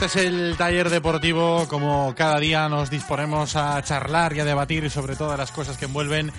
[0.00, 1.68] Este es el taller deportivo.
[1.68, 5.84] Como cada día nos disponemos a charlar y a debatir sobre todas las cosas que
[5.84, 6.32] envuelven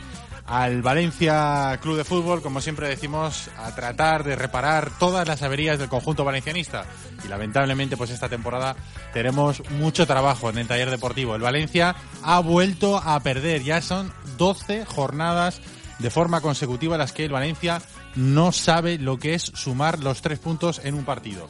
[0.47, 5.77] al Valencia Club de Fútbol, como siempre decimos, a tratar de reparar todas las averías
[5.77, 6.85] del conjunto valencianista.
[7.23, 8.75] Y lamentablemente, pues esta temporada
[9.13, 11.35] tenemos mucho trabajo en el taller deportivo.
[11.35, 15.61] El Valencia ha vuelto a perder, ya son 12 jornadas
[15.99, 17.79] de forma consecutiva las que el Valencia
[18.15, 21.47] no sabe lo que es sumar los tres puntos en un partido.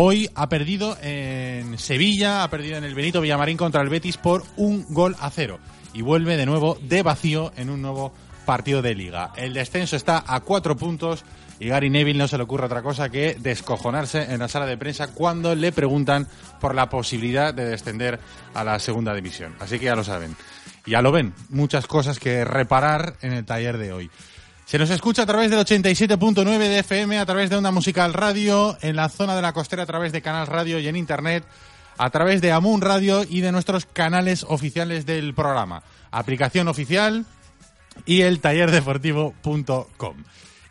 [0.00, 4.44] Hoy ha perdido en Sevilla, ha perdido en el Benito Villamarín contra el Betis por
[4.56, 5.58] un gol a cero.
[5.92, 8.12] Y vuelve de nuevo de vacío en un nuevo
[8.46, 9.32] partido de liga.
[9.34, 11.24] El descenso está a cuatro puntos
[11.58, 14.76] y Gary Neville no se le ocurre otra cosa que descojonarse en la sala de
[14.76, 16.28] prensa cuando le preguntan
[16.60, 18.20] por la posibilidad de descender
[18.54, 19.56] a la segunda división.
[19.58, 20.36] Así que ya lo saben.
[20.86, 24.10] Ya lo ven, muchas cosas que reparar en el taller de hoy.
[24.68, 28.76] Se nos escucha a través del 87.9 de FM, a través de Onda Musical Radio,
[28.82, 31.42] en la zona de la costera a través de Canal Radio y en Internet,
[31.96, 35.82] a través de Amun Radio y de nuestros canales oficiales del programa.
[36.10, 37.24] Aplicación oficial
[38.04, 40.16] y el tallerdeportivo.com.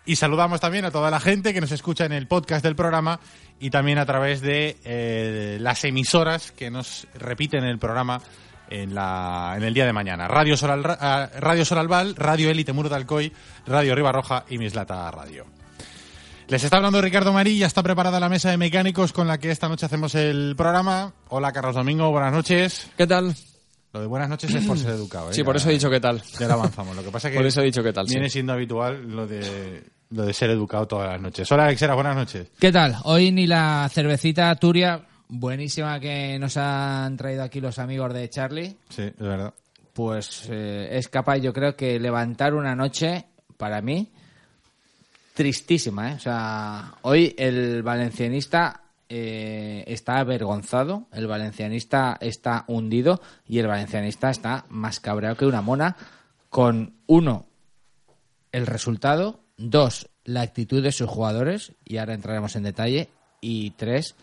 [0.05, 3.19] Y saludamos también a toda la gente que nos escucha en el podcast del programa
[3.59, 8.21] y también a través de eh, las emisoras que nos repiten el programa
[8.69, 10.27] en, la, en el día de mañana.
[10.27, 13.31] Radio Soral, ah, Radio Soralval, Radio Élite Muro de Alcoy,
[13.65, 15.45] Radio Ribarroja y Mislata Radio.
[16.47, 19.51] Les está hablando Ricardo Marí, ya está preparada la mesa de mecánicos con la que
[19.51, 21.11] esta noche hacemos el programa.
[21.29, 22.89] Hola Carlos Domingo, buenas noches.
[22.97, 23.35] ¿Qué tal?
[23.93, 25.29] Lo de buenas noches es por ser educado.
[25.31, 25.33] ¿eh?
[25.33, 26.21] Sí, por Ya- eso he dicho qué tal.
[26.39, 26.95] Ya lo avanzamos.
[26.95, 28.13] Lo que pasa es que Por eso he dicho qué tal, sí.
[28.13, 31.51] viene siendo habitual lo de, lo de ser educado todas las noches.
[31.51, 32.47] Hola Alexera, buenas noches.
[32.59, 32.95] ¿Qué tal?
[33.03, 38.77] Hoy ni la cervecita Turia, buenísima que nos han traído aquí los amigos de Charlie,
[38.89, 39.53] Sí, es verdad.
[39.93, 43.25] pues eh, es capaz yo creo que levantar una noche,
[43.57, 44.11] para mí,
[45.33, 46.11] tristísima.
[46.11, 46.15] ¿eh?
[46.15, 54.29] O sea, hoy el valencianista eh, está avergonzado, el valencianista está hundido y el valencianista
[54.29, 55.95] está más cabreado que una mona
[56.49, 57.45] con, uno,
[58.51, 63.09] el resultado, dos, la actitud de sus jugadores, y ahora entraremos en detalle,
[63.41, 64.15] y tres,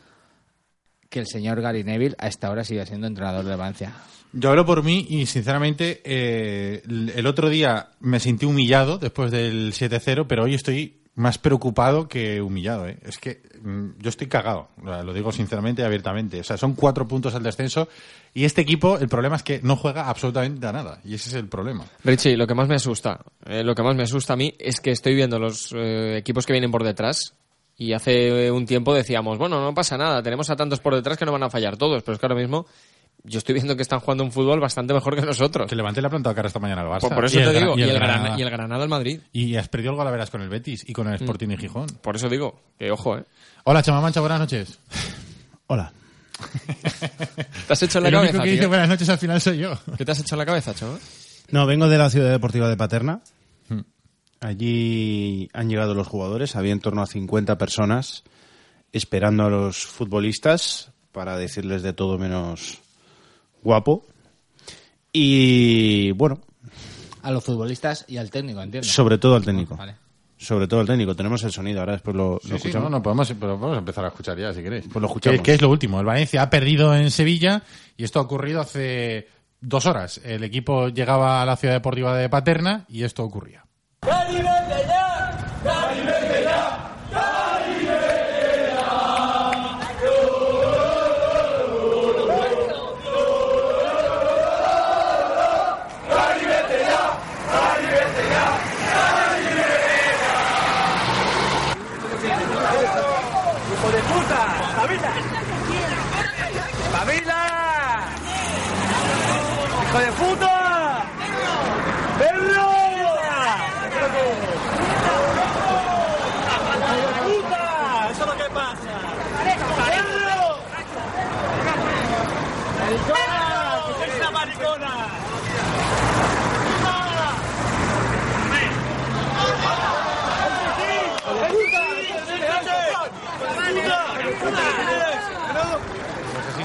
[1.15, 3.95] que el señor Gary Neville a esta hora sigue siendo entrenador de Valencia.
[4.33, 9.73] Yo hablo por mí y sinceramente eh, el otro día me sentí humillado después del
[9.73, 12.89] 7-0, pero hoy estoy más preocupado que humillado.
[12.89, 12.99] ¿eh?
[13.05, 16.41] Es que mm, yo estoy cagado, lo digo sinceramente y abiertamente.
[16.41, 17.89] O sea, son cuatro puntos al descenso
[18.35, 21.37] y este equipo, el problema es que no juega absolutamente a nada y ese es
[21.37, 21.85] el problema.
[22.03, 24.81] Richie, lo que más me asusta, eh, lo que más me asusta a mí es
[24.81, 27.37] que estoy viendo los eh, equipos que vienen por detrás
[27.77, 31.19] y hace eh, un tiempo decíamos, bueno, no pasa nada, tenemos a tantos por detrás
[31.19, 32.67] que no van a fallar todos, pero es que ahora mismo
[33.27, 35.69] yo estoy viendo que están jugando un fútbol bastante mejor que nosotros.
[35.69, 37.01] Que levanté la planta de cara esta mañana al Barça.
[37.01, 38.13] Por, por eso Y el te Gra- digo, y el, Granada.
[38.19, 39.21] Granada, y el Granada al Madrid.
[39.33, 41.87] Y has perdido el Galaveras con el Betis y con el Sporting y Gijón.
[42.03, 43.25] Por eso digo, que ojo, ¿eh?
[43.65, 44.79] Hola, Chama Mancha, buenas noches.
[45.69, 45.91] Hola.
[47.67, 49.73] ¿Te has hecho en la el único que dice buenas noches al final soy yo.
[49.97, 50.99] ¿Qué te has hecho en la cabeza, chaval?
[51.51, 53.21] No, vengo de la ciudad deportiva de Paterna.
[54.44, 58.25] Allí han llegado los jugadores, había en torno a 50 personas
[58.93, 62.78] esperando a los futbolistas para decirles de todo menos
[63.63, 64.04] guapo.
[65.15, 66.41] Y bueno,
[67.22, 68.86] A los futbolistas y al técnico, entiendo.
[68.86, 69.77] sobre todo al técnico.
[69.77, 69.95] Vale.
[70.36, 71.16] Sobre todo al técnico.
[71.16, 72.91] Tenemos el sonido, ahora después lo, lo Sí, sí, escuchamos.
[72.91, 74.84] no, no, podemos, pero podemos empezar a escuchar ya, si queréis.
[74.92, 75.39] Pues lo escuchamos.
[75.39, 76.01] ¿Qué, qué es lo último?
[76.01, 77.63] El Valencia ha perdido en Sevilla
[77.97, 79.27] y esto ha ocurrido hace
[79.63, 80.21] dos horas.
[80.22, 83.65] El equipo llegaba a la ciudad deportiva de Paterna y esto ocurría.
[84.04, 85.03] ¡Pabila!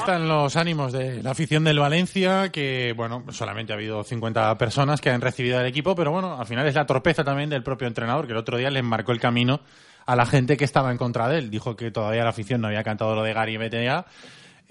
[0.10, 5.02] Están los ánimos de la afición del Valencia, que, bueno, solamente ha habido 50 personas
[5.02, 7.88] que han recibido al equipo, pero bueno, al final es la torpeza también del propio
[7.88, 9.60] entrenador, que el otro día le marcó el camino
[10.08, 11.52] a la gente que estaba en contra de él.
[11.52, 14.08] Dijo que todavía la afición no había cantado lo de Gary BTA,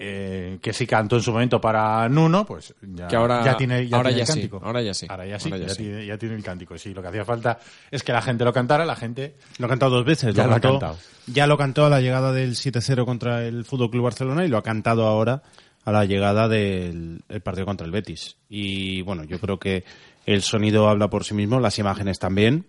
[0.01, 3.87] eh, que sí cantó en su momento para Nuno, pues ya, Que ahora- ya tiene,
[3.89, 4.61] ya ahora tiene ya el sí, cántico.
[4.65, 5.83] ahora ya sí, Ahora ya sí, ahora ya ya, sí.
[5.83, 6.79] Tiene, ya tiene el cántico.
[6.79, 7.59] Sí, lo que hacía falta
[7.91, 10.33] es que la gente lo cantara, la gente Lo ha cantado dos veces.
[10.35, 10.99] Ya lo ha cantó, cantado.
[11.27, 14.57] Ya lo cantó a la llegada del 7-0 contra el Fútbol Club Barcelona y lo
[14.57, 15.43] ha cantado ahora
[15.85, 18.37] a la llegada del el partido contra el Betis.
[18.49, 19.83] Y bueno, yo creo que
[20.27, 22.67] el sonido habla por sí mismo, las imágenes también.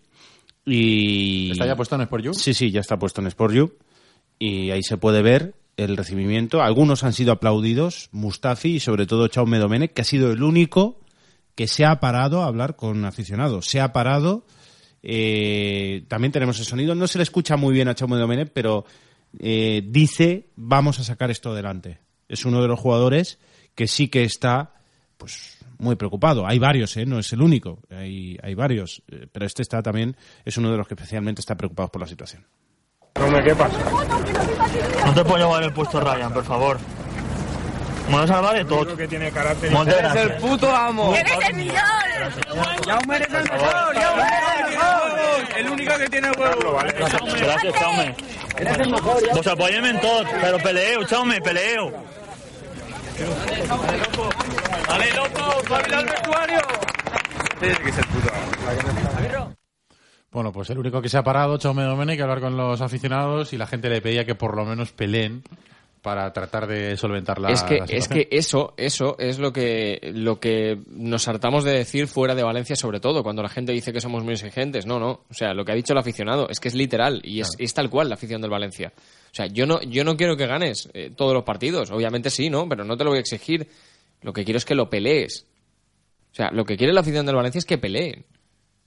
[0.66, 2.34] Y está ya puesto en Sport You.
[2.34, 3.74] Sí, sí, ya está puesto en Sport You.
[4.38, 5.54] Y ahí se puede ver
[5.84, 6.62] el recibimiento.
[6.62, 11.00] Algunos han sido aplaudidos, Mustafi y sobre todo Chaume Domenech, que ha sido el único
[11.56, 13.66] que se ha parado a hablar con aficionados.
[13.66, 14.46] Se ha parado.
[15.02, 16.96] eh, también tenemos el sonido.
[16.96, 18.86] No se le escucha muy bien a Chaume Domenech, pero
[19.40, 22.00] eh, dice vamos a sacar esto adelante.
[22.28, 23.40] Es uno de los jugadores
[23.76, 24.74] que sí que está
[25.18, 26.46] pues muy preocupado.
[26.46, 27.06] Hay varios, ¿eh?
[27.06, 27.80] no es el único.
[27.90, 29.02] Hay, hay varios.
[29.08, 30.16] eh, Pero este está también,
[30.46, 32.46] es uno de los que especialmente está preocupado por la situación.
[33.16, 33.78] Hombre, ¿qué pasa?
[35.06, 36.78] No te puedo llevar el puesto Ryan, por favor.
[38.10, 38.96] Me vas a salvar de todo.
[38.98, 39.72] que tiene carácter.
[39.72, 41.14] Eres el puto amo.
[41.14, 41.76] ¡Eres el millón!
[42.88, 43.96] ¡Jaume eres el mejor!
[43.96, 45.58] ¡Jaume eres el mejor!
[45.58, 46.80] El único que tiene huevo.
[47.40, 48.16] Gracias, Chaume.
[48.58, 49.24] Eres el mejor.
[49.32, 51.92] Pues apóyeme en todo, pero peleo, Chaume, peleo.
[54.88, 55.62] ¡Vale, loco!
[55.68, 56.60] ¡Pabila al vestuario!
[60.32, 63.52] Bueno, pues el único que se ha parado, Chaume Domenech, que hablar con los aficionados
[63.54, 65.44] y la gente le pedía que por lo menos peleen
[66.02, 70.00] para tratar de solventar la es que la es que eso eso es lo que
[70.14, 73.92] lo que nos hartamos de decir fuera de Valencia sobre todo cuando la gente dice
[73.92, 74.86] que somos muy exigentes.
[74.86, 75.26] No no.
[75.30, 77.74] O sea lo que ha dicho el aficionado es que es literal y es, es
[77.74, 78.94] tal cual la afición del Valencia.
[78.96, 81.92] O sea yo no yo no quiero que ganes eh, todos los partidos.
[81.92, 83.68] Obviamente sí no pero no te lo voy a exigir.
[84.22, 85.48] Lo que quiero es que lo pelees.
[86.32, 88.26] O sea lo que quiere la afición del Valencia es que peleen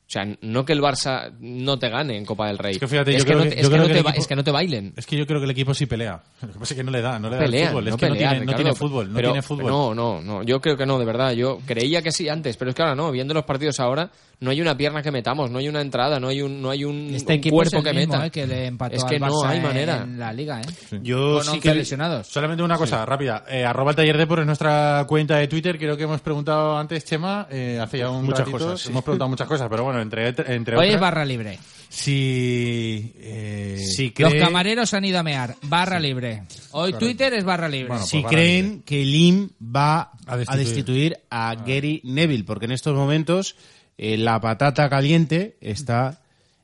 [0.05, 2.73] o sea, no que el Barça no te gane en Copa del Rey.
[2.73, 4.05] Es que fíjate, es yo que, creo no te, es que no que te el
[4.05, 4.93] ba- equipo- es que no te bailen.
[4.97, 6.23] Es que yo creo que el equipo sí pelea.
[6.43, 7.87] Lo que pasa es que no le da, no le da el fútbol.
[7.89, 9.67] Es no que no tiene, no Ricardo, tiene fútbol, no pero- tiene fútbol.
[9.71, 10.43] No, no, no.
[10.43, 11.33] Yo creo que no, de verdad.
[11.33, 13.11] Yo creía que sí antes, pero es que ahora no.
[13.11, 14.11] Viendo los partidos ahora,
[14.41, 16.85] no hay una pierna que metamos, no hay una entrada, no hay un, no hay
[16.85, 18.27] un, Este un es cuerpo el que mismo, meta.
[18.27, 20.03] eh, que le empató es que al no hay manera.
[20.03, 20.99] en la liga, ¿eh?
[21.01, 22.27] Yo Con sí 11 que lesionados.
[22.27, 23.45] Solamente una cosa rápida.
[23.49, 25.79] Eh, arroba el taller de por es nuestra cuenta de Twitter.
[25.79, 28.91] Creo que hemos preguntado antes, Chema, eh, hace ya un Muchas ratito, cosas, sí.
[28.91, 31.59] Hemos preguntado muchas cosas, pero bueno, entre, entre Hoy es barra libre.
[31.89, 35.57] si, eh, si Los camareros han ido a mear.
[35.63, 36.43] Barra libre.
[36.73, 37.89] Hoy Twitter es barra libre.
[37.89, 41.19] Bueno, si pues barra creen que Lim va A a destituir.
[41.31, 43.57] a Gary Neville, porque en estos momentos
[43.99, 46.21] eh, la patata caliente está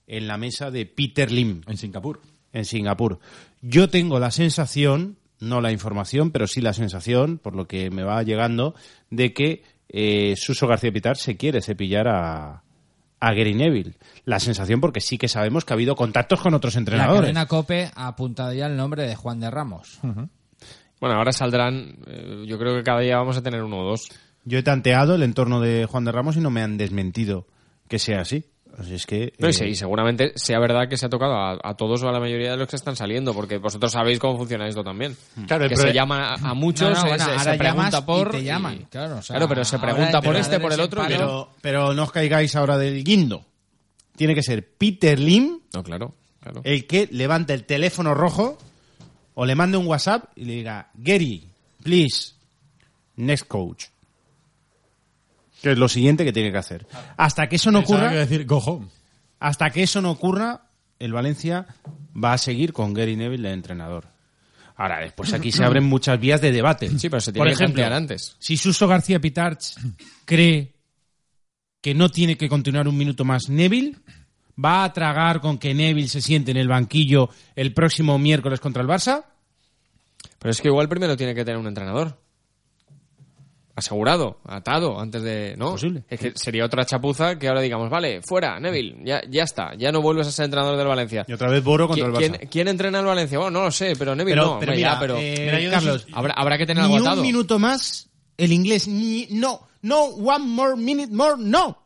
[0.07, 2.21] en la mesa de Peter Lim en Singapur.
[2.53, 3.19] en Singapur.
[3.61, 8.03] Yo tengo la sensación, no la información, pero sí la sensación, por lo que me
[8.05, 8.75] va llegando,
[9.11, 12.63] de que eh, Suso García Pitar se quiere cepillar a,
[13.21, 13.95] a Gary Neville.
[14.25, 17.21] La sensación porque sí que sabemos que ha habido contactos con otros La entrenadores.
[17.23, 19.99] cadena COPE ha apuntado ya el nombre de Juan de Ramos.
[21.01, 21.97] Bueno, ahora saldrán.
[22.07, 24.09] eh, yo creo que cada día vamos a tener uno o dos.
[24.45, 27.47] Yo he tanteado el entorno de Juan de Ramos y no me han desmentido
[27.89, 28.45] que sea así.
[28.79, 29.33] Así es que...
[29.39, 32.09] No, y eh, sí, seguramente sea verdad que se ha tocado a, a todos o
[32.09, 35.17] a la mayoría de los que están saliendo, porque vosotros sabéis cómo funciona esto también.
[35.49, 37.59] Claro, el que pro- se llama a, muchos, No, no, se- bueno, se, ahora se
[37.59, 38.29] pregunta por.
[38.29, 40.73] y te y- llaman, claro, o sea, Claro, pero se ahora pregunta por este, por
[40.73, 41.03] el otro.
[41.03, 41.09] no.
[41.09, 43.45] pero, pero no os caigáis ahora del guindo.
[44.17, 46.61] Tiene que ser Peter Lim No, claro, claro.
[46.65, 48.59] el que levante el teléfono rojo
[49.35, 51.45] o le mande un WhatsApp y le diga, Gary,
[51.83, 52.33] please,
[53.17, 53.87] next coach.
[55.63, 56.87] Que es lo siguiente que tiene que hacer.
[57.17, 58.87] Hasta que eso no que ocurra, a decir go home.
[59.41, 61.67] hasta que eso no ocurra, el Valencia
[62.17, 64.07] va a seguir con Gary Neville de entrenador.
[64.77, 66.89] Ahora, después aquí se abren muchas vías de debate.
[66.99, 68.37] Sí, pero se Por tiene que ejemplo, plantear antes.
[68.39, 69.75] Si Suso García Pitarch
[70.25, 70.73] cree
[71.81, 73.97] que no tiene que continuar un minuto más Neville,
[74.63, 78.83] ¿va a tragar con que Neville se siente en el banquillo el próximo miércoles contra
[78.83, 79.25] el Barça?
[80.39, 82.17] Pero es que igual primero tiene que tener un entrenador.
[83.79, 85.55] Asegurado, atado, antes de...
[85.57, 85.73] ¿No?
[85.73, 86.03] Posible.
[86.09, 89.93] Es que sería otra chapuza que ahora digamos, vale, fuera, Neville, ya, ya está, ya
[89.93, 91.25] no vuelves a ser entrenador del Valencia.
[91.29, 92.39] Y otra vez Boro contra el ¿Quién, Barça.
[92.39, 93.39] quién, quién entrena al Valencia?
[93.39, 94.59] Bueno, no lo sé, pero Neville Pero, no.
[94.59, 98.09] pero mira, ya, pero eh, Carlos, habrá, habrá que tener ni algo un minuto más
[98.37, 101.77] el inglés, ni no, no one more minute more, no,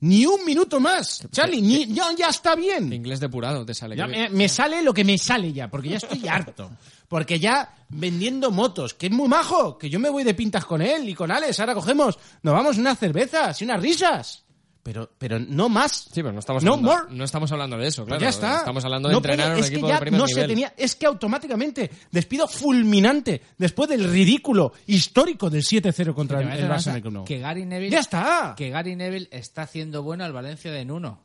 [0.00, 2.92] ni un minuto más, Charlie, ni, ya, ya está bien.
[2.92, 3.96] Inglés depurado te sale.
[3.96, 6.70] Ya me, me sale lo que me sale ya, porque ya estoy harto.
[7.08, 10.82] Porque ya vendiendo motos, que es muy majo, que yo me voy de pintas con
[10.82, 14.44] él y con Alex, ahora cogemos, nos vamos unas cervezas y unas risas.
[14.82, 15.92] Pero, pero no más.
[16.12, 17.14] Sí, pero no estamos, No hablando, more.
[17.16, 18.22] no estamos hablando de eso, Pues claro.
[18.22, 18.58] ya está.
[18.58, 20.26] Estamos hablando de No entrenar puede- a un es equipo que ya de primer no
[20.26, 20.42] nivel.
[20.42, 26.48] se tenía, es que automáticamente despido fulminante después del ridículo histórico del 7-0 contra el,
[26.58, 28.54] el Barça que Gary Neville Ya está.
[28.56, 31.20] que Gary Neville está haciendo bueno al Valencia de Nuno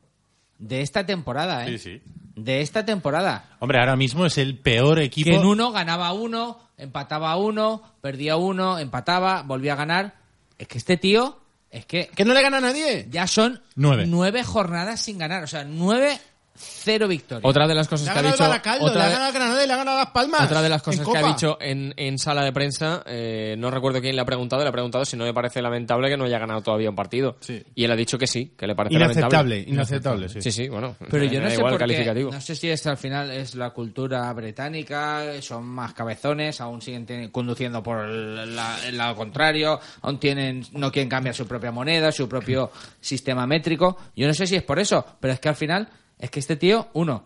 [0.68, 1.78] de esta temporada, ¿eh?
[1.78, 2.02] Sí, sí.
[2.36, 3.46] De esta temporada.
[3.60, 5.30] Hombre, ahora mismo es el peor equipo.
[5.30, 10.16] Que en uno ganaba uno, empataba uno, perdía uno, empataba, volvía a ganar.
[10.58, 11.40] Es que este tío,
[11.70, 13.08] es que Que no le gana a nadie.
[13.12, 14.06] ya son Nueve.
[14.08, 15.44] nueve jornadas sin ganar.
[15.44, 16.18] O sea, nueve,
[16.64, 17.44] cero victorias.
[17.50, 18.86] Otra de las cosas ha que ha ganado dicho.
[18.86, 20.42] otra ha de- ganado a Granada y le ha ganado a Las Palmas.
[20.42, 23.70] Otra de las en cosas que ha dicho en, en sala de prensa, eh, no
[23.72, 26.26] recuerdo quién le ha preguntado, le ha preguntado si no le parece lamentable que no
[26.26, 27.38] haya ganado todavía un partido.
[27.40, 27.64] Sí.
[27.76, 29.74] Y él ha dicho que sí, que le parece Inaceptable, lamentable.
[29.74, 30.42] inaceptable, sí.
[30.42, 30.96] Sí, sí, bueno.
[31.10, 32.32] Pero yo no sé igual por qué, calificativo.
[32.32, 37.30] no sé si esto al final es la cultura británica, son más cabezones, aún siguen
[37.32, 42.12] conduciendo por el, la- el lado contrario, aún tienen, no quieren cambiar su propia moneda,
[42.12, 43.98] su propio sistema métrico.
[44.16, 45.88] Yo no sé si es por eso, pero es que al final
[46.24, 47.26] es que este tío, uno,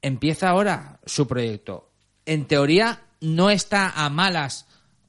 [0.00, 1.90] empieza ahora su proyecto.
[2.24, 4.66] En teoría no está a malas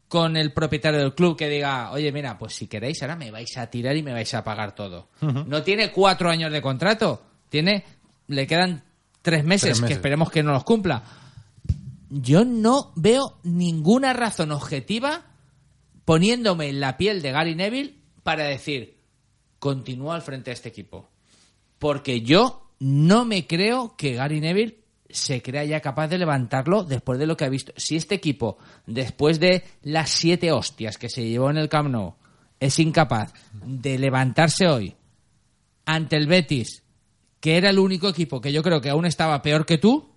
[0.10, 3.58] con el propietario del club que diga, oye, mira, pues si queréis ahora me vais
[3.58, 5.08] a tirar y me vais a pagar todo.
[5.22, 7.86] No tiene cuatro años de contrato, tiene,
[8.28, 8.84] le quedan
[9.22, 9.88] tres meses, Tres meses.
[9.88, 11.02] que esperemos que no los cumpla.
[12.10, 15.28] Yo no veo ninguna razón objetiva
[16.04, 18.98] poniéndome en la piel de Gary Neville para decir,
[19.60, 21.10] continúa al frente de este equipo.
[21.80, 27.20] Porque yo no me creo que Gary Neville se crea ya capaz de levantarlo después
[27.20, 27.72] de lo que ha visto.
[27.78, 28.58] Si este equipo,
[28.88, 32.16] después de las siete hostias que se llevó en el Camp Nou,
[32.60, 34.96] es incapaz de levantarse hoy
[35.86, 36.82] ante el Betis,
[37.40, 40.10] que era el único equipo que yo creo que aún estaba peor que tú,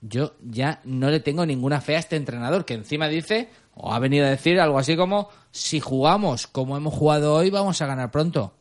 [0.00, 3.98] yo ya no le tengo ninguna fe a este entrenador, que encima dice, o ha
[3.98, 8.10] venido a decir algo así como, si jugamos como hemos jugado hoy, vamos a ganar
[8.10, 8.54] pronto.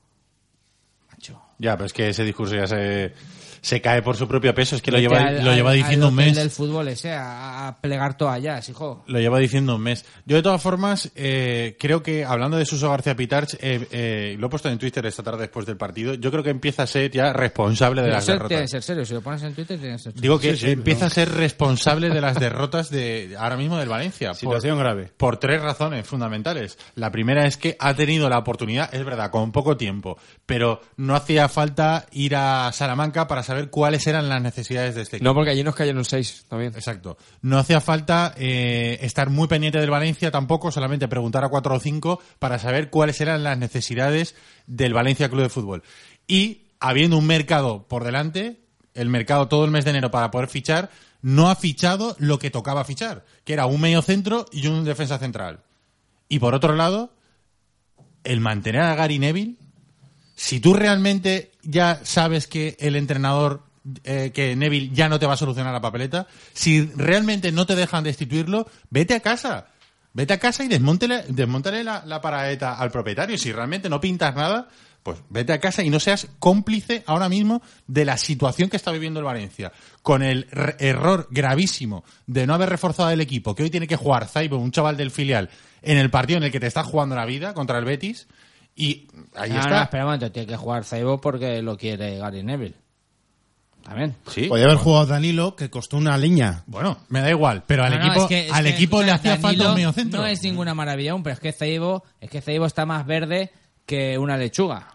[1.60, 3.14] Ya, pero es que ese discurso ya se,
[3.62, 4.76] se cae por su propio peso.
[4.76, 6.36] Es que lo lleva, al- lo lleva al- diciendo al un mes.
[6.36, 9.04] del fútbol ese a, a plegar toallas, hijo.
[9.08, 10.06] Lo lleva diciendo un mes.
[10.26, 14.48] Yo, de todas formas, eh, creo que, hablando de Suso García Pitarch, eh, eh, lo
[14.48, 17.12] he puesto en Twitter esta tarde después del partido, yo creo que empieza a ser
[17.12, 18.72] ya responsable de Pero las eso tiene que derrotas.
[18.72, 20.22] ser serio, si lo pones en Twitter tiene que ser serio.
[20.22, 21.08] Digo que Sí, sí, empieza no.
[21.08, 24.34] a ser responsable de las derrotas de ahora mismo del Valencia.
[24.34, 25.12] Situación por, grave.
[25.18, 26.78] Por tres razones fundamentales.
[26.96, 31.16] La primera es que ha tenido la oportunidad, es verdad, con poco tiempo, pero no
[31.16, 35.30] hacía falta ir a Salamanca para saber cuáles eran las necesidades de este equipo.
[35.30, 36.74] No, porque allí nos cayeron seis también.
[36.76, 37.18] Exacto.
[37.42, 41.80] No hacía falta eh, estar muy pendiente del Valencia tampoco, solamente preguntar a cuatro o
[41.80, 44.36] cinco para saber cuáles eran las necesidades
[44.68, 45.84] del Valencia Club de Fútbol.
[46.28, 48.62] Y habiendo un mercado por delante,
[48.94, 50.90] el mercado todo el mes de enero para poder fichar,
[51.22, 55.18] no ha fichado lo que tocaba fichar, que era un medio centro y un defensa
[55.18, 55.62] central.
[56.30, 57.14] Y por otro lado,
[58.24, 59.58] el mantener a Gary Neville,
[60.40, 63.62] si tú realmente ya sabes que el entrenador,
[64.06, 67.76] eh, que Neville ya no te va a solucionar la papeleta, si realmente no te
[67.76, 69.68] dejan destituirlo, vete a casa.
[70.14, 73.38] Vete a casa y desmóntale la, la paraeta al propietario.
[73.38, 74.70] Si realmente no pintas nada,
[75.04, 78.94] pues vete a casa y no seas cómplice ahora mismo de la situación que está
[78.94, 79.74] viviendo el Valencia.
[80.02, 80.48] Con el
[80.80, 84.72] error gravísimo de no haber reforzado el equipo, que hoy tiene que jugar Zaibo, un
[84.72, 85.50] chaval del filial,
[85.82, 88.28] en el partido en el que te está jugando la vida contra el Betis.
[88.82, 89.70] Y ahí no, está.
[89.70, 92.76] no, espera un momento, tiene que jugar Zaibo porque lo quiere Gary Neville.
[93.84, 94.16] También.
[94.30, 94.44] Sí.
[94.44, 96.64] Podía haber jugado Danilo, que costó una leña.
[96.68, 99.12] Bueno, me da igual, pero al No, no, equipo, es que- es al equipo le
[99.12, 100.22] hacía falta Danilo un medio centro.
[100.22, 103.52] No es ninguna maravilla aún, pero es que Zaibo, es que Zaibo está más verde
[103.86, 104.88] que una lechuga.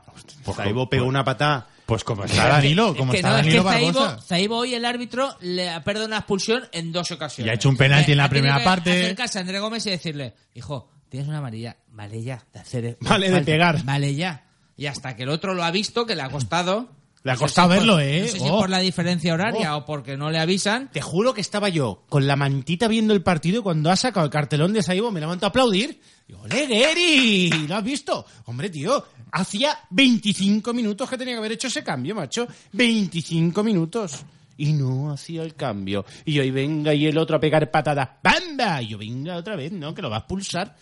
[0.54, 1.66] Zaibo pegó una patada.
[1.86, 4.22] Pues como está Danilo, Es como que está no, es Danilo que Zaibo.
[4.22, 7.46] Zaibo hoy el árbitro le ha perdido una expulsión en dos ocasiones.
[7.48, 8.90] Y ha hecho un penalti en la primera parte.
[9.02, 13.26] acercarse a André Gómez y decirle, hijo, tienes una amarilla, vale ya, de hacer Vale
[13.26, 13.84] de falta, pegar.
[13.84, 14.44] Vale ya.
[14.76, 16.88] Y hasta que el otro lo ha visto, que le ha costado.
[17.22, 18.20] Le ha No sé costado por- verlo, ¿eh?
[18.22, 18.58] No sé si Oh.
[18.58, 20.90] por la diferencia horaria o porque no le avisan.
[20.92, 24.26] Te juro que estaba yo con la mantita viendo el partido y cuando ha sacado
[24.26, 26.00] el cartelón de Saibo me levanto a aplaudir.
[26.28, 27.50] Digo, ¡Ole, Gary!
[27.68, 28.26] ¿Lo has visto?
[28.46, 32.46] Hombre, tío, hacía 25 minutos que tenía que haber hecho ese cambio, macho.
[32.72, 34.24] 25 minutos.
[34.56, 36.04] y no hacía el cambio.
[36.24, 38.08] Y hoy venga y el otro a pegar patadas.
[38.22, 38.80] ¡Bamba!
[38.82, 39.92] Y yo venga otra vez, ¿no?
[39.92, 40.76] Que lo va a expulsar.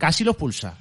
[0.00, 0.74] Casi lo expulsa.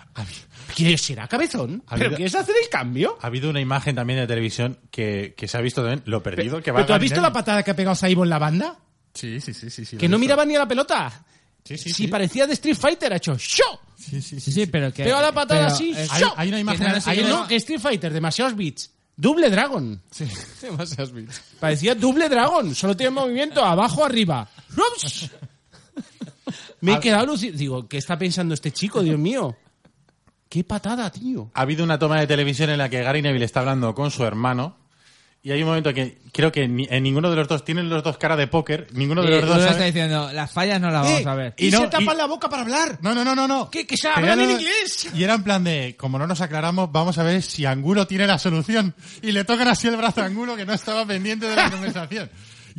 [0.73, 1.83] ¿Quién será cabezón?
[1.88, 3.17] Ha ¿Pero habido- quieres hacer el cambio?
[3.21, 6.61] Ha habido una imagen también de televisión que, que se ha visto también lo perdido
[6.63, 8.77] que va ¿Pero tú has visto la patada que ha pegado Saibo en la banda?
[9.13, 9.83] Sí, sí, sí, sí.
[9.83, 10.19] sí, Que no visto.
[10.21, 11.11] miraba ni a la pelota.
[11.65, 12.07] Sí, sí, Si sí.
[12.07, 13.77] parecía de Street Fighter, ha hecho ¡Show!
[13.97, 15.03] Sí, sí, Sí, sí, pero que...
[15.03, 16.31] Pega la patada pero así, Hay, ¡Show!
[16.38, 16.88] hay una imagen...
[17.03, 18.89] Que hay una- no, que Street Fighter, demasiados beats.
[19.17, 20.01] Double Dragon.
[20.61, 21.41] Demasiados bits.
[21.59, 22.73] Parecía Double Dragon.
[22.73, 24.47] Solo tiene movimiento abajo, arriba.
[24.69, 25.29] ¡Rups!
[26.81, 29.55] Me he quedado Digo, ¿qué está pensando este chico, Dios mío?
[30.48, 31.51] ¡Qué patada, tío!
[31.53, 34.24] Ha habido una toma de televisión en la que Gary Neville está hablando con su
[34.25, 34.77] hermano
[35.43, 38.03] y hay un momento que creo que ni- en ninguno de los dos tienen los
[38.03, 41.03] dos cara de póker, ninguno de Eh, los dos está diciendo, las fallas no las
[41.03, 41.53] vamos a ver.
[41.57, 42.98] Y, Y no- se tapan y- la boca para hablar.
[43.01, 43.69] No, no, no, no, no.
[43.69, 43.86] ¿Qué?
[43.86, 45.07] Que se hablan en no- inglés.
[45.13, 48.25] Y era en plan de, como no nos aclaramos, vamos a ver si Angulo tiene
[48.27, 48.95] la solución.
[49.21, 52.29] Y le tocan así el brazo a Angulo que no estaba pendiente de la conversación.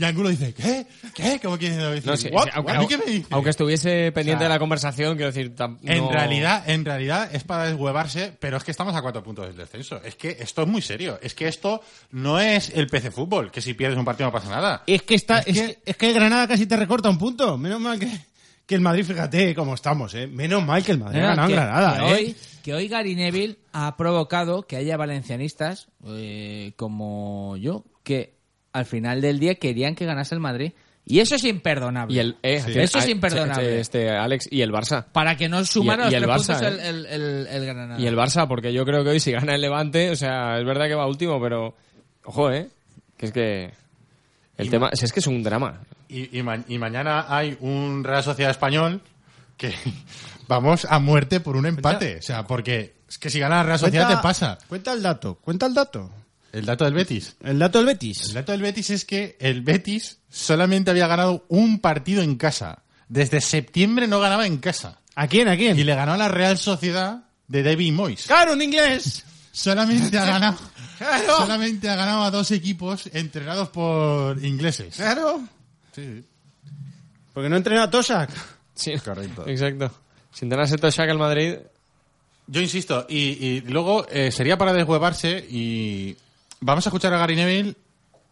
[0.00, 0.86] Y Angulo dice, ¿qué?
[1.14, 1.38] ¿Qué?
[1.42, 2.06] ¿Cómo quieres decir?
[2.06, 2.44] No, sí, "What?
[2.44, 3.26] sí, aunque, ¿A mí qué me dices?
[3.30, 6.84] aunque estuviese pendiente O sea, de la conversación, quiero decir, tam- En no- realidad, en
[6.86, 10.00] realidad es para deshuevarse, pero es que estamos a cuatro puntos del descenso.
[10.02, 11.18] Es que esto es muy serio.
[11.22, 14.48] Es que esto no es el PC fútbol, que si pierdes un partido no pasa
[14.48, 14.84] nada.
[14.86, 17.18] Es que, está, Es es, que- que, es que el Granada casi te recorta un
[17.18, 17.58] punto.
[17.58, 18.08] Menos mal que,
[18.64, 20.26] que el Madrid, fíjate cómo estamos, ¿eh?
[20.26, 22.14] Menos mal que el Madrid No, ha ganado que, en Granada, que ¿eh?
[22.14, 28.39] hoy, que hoy Gary Neville ha provocado que haya valencianistas eh, como yo que
[28.72, 30.72] al final del día querían que ganase el Madrid.
[31.06, 32.14] Y eso es imperdonable.
[32.14, 32.78] Y el, eh, Sí.
[32.78, 33.80] Eso es imperdonable.
[33.80, 35.06] Este, Alex, y el Barça.
[35.10, 36.88] Para que no sumaran Y- y los el tres Barça, puntos ¿eh?
[36.88, 38.00] el, el, el- el Granada.
[38.00, 40.64] Y el Barça, porque yo creo que hoy si gana el Levante, o sea, es
[40.64, 41.74] verdad que va último, pero
[42.24, 42.68] ojo, ¿eh?
[43.16, 43.72] Que es que
[44.58, 45.80] el tema, es que es un drama.
[46.08, 49.00] Y, y ma- y mañana hay un Real Sociedad Español
[49.56, 49.72] que
[50.48, 52.18] vamos a muerte por un empate.
[52.18, 54.58] O sea, porque es que si gana la Real Sociedad te pasa.
[54.68, 56.10] Cuenta el dato, cuenta el dato.
[56.52, 57.36] El dato del Betis.
[57.42, 58.28] El dato del Betis.
[58.28, 62.82] El dato del Betis es que el Betis solamente había ganado un partido en casa.
[63.08, 64.98] Desde septiembre no ganaba en casa.
[65.14, 65.48] ¿A quién?
[65.48, 65.78] ¿A quién?
[65.78, 68.26] Y le ganó a la Real Sociedad de David Moyes.
[68.26, 69.24] ¡Claro, en inglés!
[69.52, 70.58] Solamente ha ganado,
[70.96, 71.36] ¡Claro!
[71.38, 74.94] solamente ha ganado a dos equipos entrenados por ingleses.
[74.94, 75.40] ¡Claro!
[75.92, 76.24] Sí, sí.
[77.34, 78.30] Porque no entrena a Tosak.
[78.74, 79.44] Sí, Correcto.
[79.48, 79.90] Exacto.
[80.32, 81.56] Sin tener ese Toshak el Madrid,
[82.46, 86.16] Yo insisto, y, y luego eh, sería para deshuevarse y
[86.60, 87.74] vamos a escuchar a Gary Neville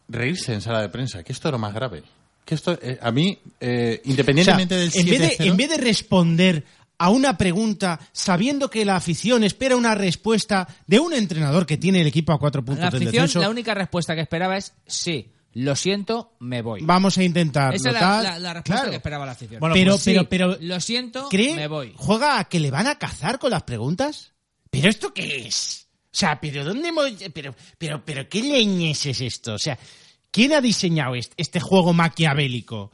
[0.08, 2.02] reírse en sala de prensa, que esto es lo más grave.
[2.44, 5.56] Que esto, eh, a mí, eh, independientemente O sea, del en, vez de, 7-0, en
[5.56, 6.64] vez de responder
[7.00, 12.00] a una pregunta sabiendo que la afición espera una respuesta de un entrenador que tiene
[12.00, 14.72] el equipo a cuatro puntos la del afición, descenso, la única respuesta que esperaba es
[14.86, 16.80] sí, lo siento, me voy.
[16.82, 17.76] vamos a intentarlo.
[17.76, 18.24] Esa es la, tal.
[18.24, 18.90] la- la respuesta Claro.
[18.90, 19.60] que esperaba la afición.
[19.60, 21.92] Bueno, pero, Pues sí, pero, pero, lo siento, ¿cree, me voy.
[21.96, 24.32] ¿Juega a que le van a cazar con las preguntas?
[24.70, 25.87] ¿Pero esto qué es?
[26.10, 27.10] O sea, ¿pero dónde hemos...?
[27.34, 29.54] Pero, pero, pero, ¿qué leñes es esto?
[29.54, 29.78] O sea,
[30.30, 32.90] ¿quién ha diseñado est- este juego maquiavélico?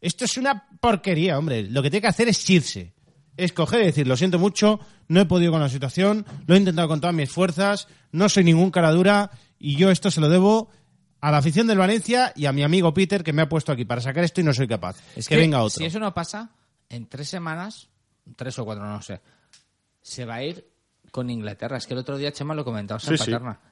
[0.00, 1.62] Esto es una porquería, hombre.
[1.64, 2.94] Lo que tiene que hacer es irse.
[3.36, 6.86] Escoger y decir, lo siento mucho, no he podido con la situación, lo he intentado
[6.88, 10.70] con todas mis fuerzas, no soy ningún cara dura y yo esto se lo debo
[11.20, 13.84] a la afición del Valencia y a mi amigo Peter que me ha puesto aquí
[13.84, 14.96] para sacar esto y no soy capaz.
[15.16, 15.78] Es que, venga otro.
[15.78, 16.50] Si eso no pasa,
[16.88, 17.88] en tres semanas,
[18.36, 19.20] tres o cuatro, no sé,
[20.00, 20.64] se va a ir
[21.14, 21.76] con Inglaterra.
[21.76, 23.14] Es que el otro día Chema lo comentaba sí.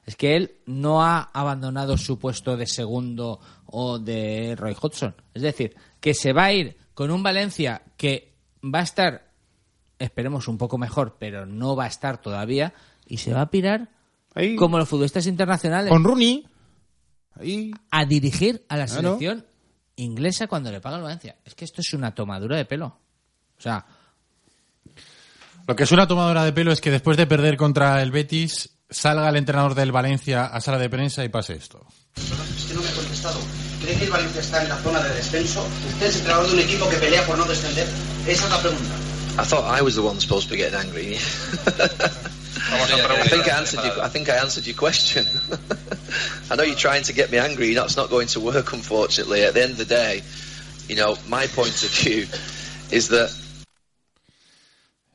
[0.05, 5.13] Es que él no ha abandonado su puesto de segundo o de Roy Hodgson.
[5.33, 9.29] Es decir, que se va a ir con un Valencia que va a estar,
[9.99, 12.73] esperemos, un poco mejor, pero no va a estar todavía,
[13.05, 13.89] y se va a pirar
[14.35, 14.55] Ahí.
[14.55, 16.47] como los futbolistas internacionales Con Rooney,
[17.33, 17.73] Ahí.
[17.91, 19.45] a dirigir a la selección
[19.97, 21.35] inglesa cuando le paga el Valencia.
[21.43, 22.85] Es que esto es una tomadura de pelo.
[23.57, 23.85] O sea,
[25.67, 28.69] Lo que es una tomadora de pelo es que después de perder contra el Betis,
[28.89, 31.85] salga el entrenador del Valencia a sala de prensa y pase esto.
[32.15, 33.39] Es que no me ha contestado.
[33.81, 35.65] ¿Cree que el Valencia está en la zona de descenso?
[35.93, 37.87] ¿Usted es entrenador de un equipo que pelea por no descender?
[38.27, 38.95] Esa es la pregunta.
[39.35, 41.15] I thought I was the one supposed to be getting angry.
[41.15, 41.17] I
[43.29, 44.01] think I answered you.
[44.01, 45.25] I think I answered your question.
[46.51, 47.73] I know you're trying to get me angry.
[47.73, 49.43] That's not going to work, unfortunately.
[49.43, 50.21] At the end of the day,
[50.87, 52.27] you know, my point of view
[52.91, 53.31] is that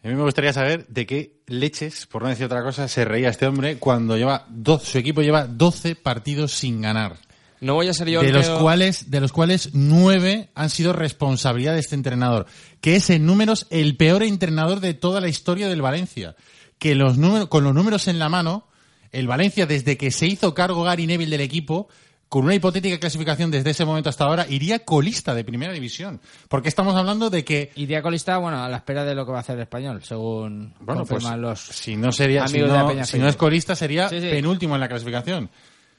[0.08, 3.28] A mí me gustaría saber de qué leches, por no decir otra cosa, se reía
[3.28, 7.16] este hombre cuando lleva do- su equipo lleva 12 partidos sin ganar.
[7.60, 10.94] no voy a ser yo De el los, cuales, de los cuales nueve han sido
[10.94, 12.46] responsabilidad de este entrenador,
[12.80, 16.36] que es en números el peor entrenador de toda la historia del Valencia.
[16.78, 18.66] Que los números, con los números en la mano,
[19.12, 21.88] el Valencia, desde que se hizo cargo Gary Neville del equipo,
[22.28, 26.20] con una hipotética clasificación desde ese momento hasta ahora, iría colista de primera división.
[26.48, 29.38] Porque estamos hablando de que y Diacolista, bueno, a la espera de lo que va
[29.38, 31.58] a hacer el español, según Bueno, pues, los...
[31.60, 34.28] si no sería, si no, Peña si no es colista sería Sí, sí.
[34.28, 35.44] penúltimo en la clasificación.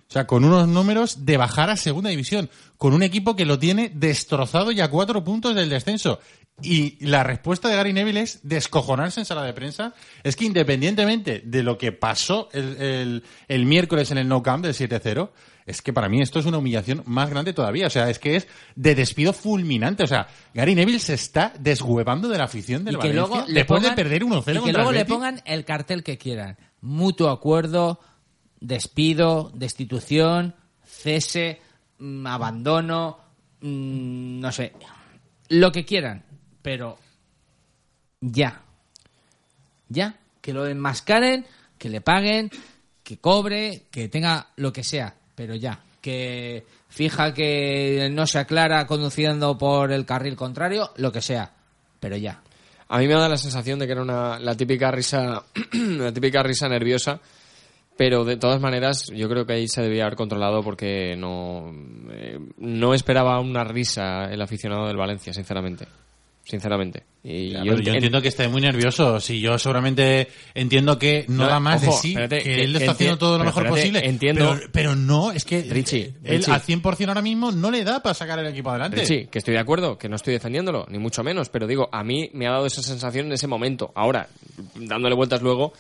[0.08, 3.60] O sea, con unos números de bajar a segunda división, con un equipo que lo
[3.60, 6.20] tiene destrozado ya cuatro puntos del descenso.
[6.62, 9.94] Y la respuesta de Gary Neville es descojonarse en sala de prensa.
[10.24, 14.66] Es que independientemente de lo que pasó el, el- el miércoles en el No Camp
[14.66, 15.30] del 7-0,
[15.70, 17.86] es que para mí esto es una humillación más grande todavía.
[17.86, 20.04] O sea, es que es de despido fulminante.
[20.04, 23.48] O sea, Gary Neville se está deshuevando de la afición del y que Valencia luego
[23.48, 26.04] le después pongan, de perder 1-0 y contra que luego el le pongan el cartel
[26.04, 28.00] que quieran mutuo acuerdo
[28.60, 31.62] despido destitución cese
[32.00, 33.20] mm, abandono
[33.62, 34.74] mm, no sé
[35.50, 36.24] lo que quieran
[36.64, 36.98] pero
[38.22, 38.64] ya
[39.88, 41.46] ya que lo enmascaren
[41.78, 42.50] que le paguen
[43.04, 48.86] que cobre que tenga lo que sea pero ya que fija que no se aclara
[48.86, 51.54] conduciendo por el carril contrario lo que sea
[52.02, 52.42] pero ya
[52.90, 56.44] A mí me da la sensación de que era una, la típica risa, la típica
[56.44, 57.22] risa nerviosa,
[57.96, 61.72] pero de todas maneras yo creo que ahí se debía haber controlado porque no,
[62.12, 65.88] eh, no esperaba una risa el aficionado del Valencia, sinceramente.
[66.50, 67.04] Sinceramente.
[67.24, 69.20] Y Ya, yo, yo ent- entiendo que esté muy nervioso.
[69.20, 72.80] Si yo seguramente entiendo que no, No, da más de sí, espérate, que él lo
[72.80, 74.10] está haciendo todo lo mejor espérate, posible.
[74.10, 76.52] entiendo- Pero, pero no, es que Richie, él Richie.
[76.52, 79.06] al 100% ahora mismo no le da para sacar el equipo adelante.
[79.06, 82.04] Sí, que estoy de acuerdo, que no estoy defendiéndolo, ni mucho menos, pero digo, a
[82.04, 83.92] mí me ha dado esa sensación en ese momento.
[83.94, 84.28] Ahora,
[84.74, 85.74] dándole vueltas luego,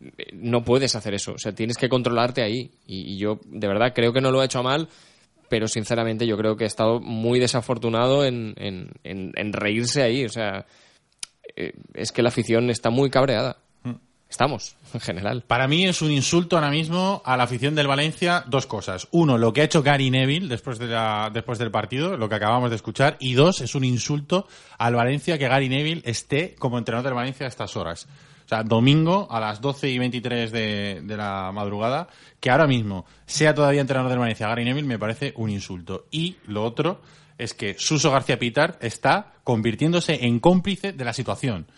[0.00, 1.34] eh, no puedes hacer eso.
[1.34, 2.68] O sea, tienes que controlarte ahí.
[2.84, 4.88] Y, y yo, de verdad, creo que no lo he hecho mal,
[5.50, 10.24] pero sinceramente yo creo que he estado muy desafortunado en, en, en- en reírse ahí.
[10.24, 10.64] O sea,
[11.56, 13.58] eh, es que la afición está muy cabreada.
[14.30, 15.42] Estamos, en general.
[15.44, 19.08] Para mí es un insulto ahora mismo a la afición del Valencia dos cosas.
[19.10, 22.36] Uno, lo que ha hecho Gary Neville después, de la, después del partido, lo que
[22.36, 23.16] acabamos de escuchar.
[23.18, 24.46] Y dos, es un insulto
[24.78, 28.06] al Valencia que Gary Neville esté como entrenador del Valencia a estas horas.
[28.50, 32.08] Sea, domingo a las 12 y 23 de, de la madrugada,
[32.40, 36.06] que ahora mismo sea todavía entrenador del Valencia Gary Neville me parece un insulto.
[36.10, 37.00] Y lo otro
[37.38, 41.68] es que Suso García Pitar está convirtiéndose en cómplice de la situación.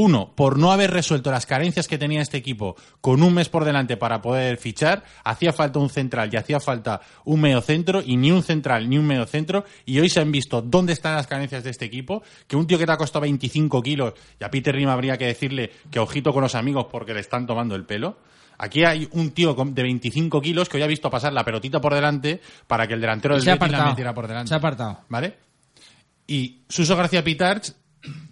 [0.00, 3.64] Uno, por no haber resuelto las carencias que tenía este equipo con un mes por
[3.64, 8.30] delante para poder fichar, hacía falta un central y hacía falta un mediocentro y ni
[8.30, 11.70] un central ni un mediocentro y hoy se han visto dónde están las carencias de
[11.70, 14.92] este equipo, que un tío que te ha costado 25 kilos y a Peter Rima
[14.92, 18.18] habría que decirle que ojito con los amigos porque le están tomando el pelo.
[18.56, 21.92] Aquí hay un tío de 25 kilos que hoy ha visto pasar la pelotita por
[21.92, 24.46] delante para que el delantero del Betis la metiera por delante.
[24.46, 25.34] se ha apartado ¿Vale?
[26.28, 27.74] Y Suso García Pitarch,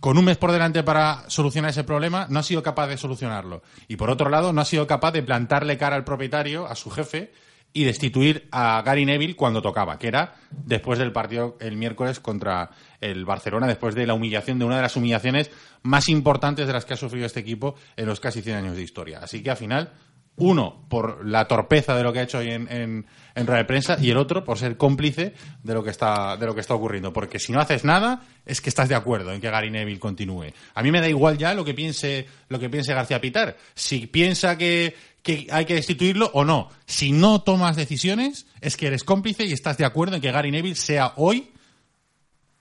[0.01, 3.63] con un mes por delante para solucionar ese problema, no ha sido capaz de solucionarlo.
[3.89, 6.91] Y por otro lado, no ha sido capaz de plantarle cara al propietario, a su
[6.91, 7.33] jefe,
[7.77, 12.71] y destituir a Gary Neville cuando tocaba, que era después del partido el miércoles contra
[13.03, 15.51] el Barcelona, después de la humillación, de una de las humillaciones
[15.83, 18.83] más importantes de las que ha sufrido este equipo en los casi 100 años de
[18.83, 19.21] historia.
[19.23, 19.93] Así que al final,
[20.37, 23.65] uno por la torpeza de lo que ha hecho hoy en, en, en rueda de
[23.65, 26.75] prensa y el otro por ser cómplice de lo que está de lo que está
[26.75, 27.13] ocurriendo.
[27.13, 30.53] Porque si no haces nada es que estás de acuerdo en que Gary Neville continúe.
[30.75, 33.57] A mí me da igual ya lo que piense lo que piense García Pitar.
[33.75, 36.71] Si piensa que, que hay que destituirlo o no.
[36.85, 40.51] Si no tomas decisiones es que eres cómplice y estás de acuerdo en que Gary
[40.51, 41.51] Neville sea hoy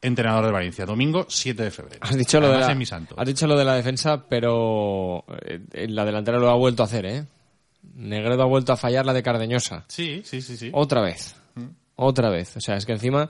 [0.02, 2.00] entrenador de Valencia domingo 7 de febrero.
[2.02, 3.16] Has dicho, lo de la, en mi santo.
[3.18, 6.86] has dicho lo de la defensa, pero eh, en la delantera lo ha vuelto a
[6.86, 7.26] hacer, ¿eh?
[7.96, 9.86] Negredo ha vuelto a fallar la de Cardeñosa.
[9.88, 11.36] sí sí sí sí Otra vez.
[11.96, 12.58] Otra vez.
[12.58, 13.30] O sea, es que encima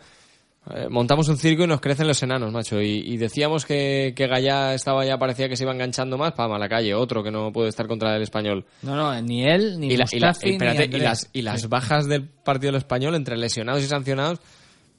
[0.74, 2.82] eh, montamos un circo y nos crecen los enanos, macho.
[2.82, 6.32] Y, y decíamos que, que Gallá estaba ya, parecía que se iba enganchando más.
[6.34, 8.66] Pam, a la calle, otro que no puede estar contra el español.
[8.82, 11.04] no no ni él ni Y, la- y la- Mustafi, y espérate, ni y Andrés.
[11.04, 14.40] las, y las bajas del partido del español entre lesionados y sancionados.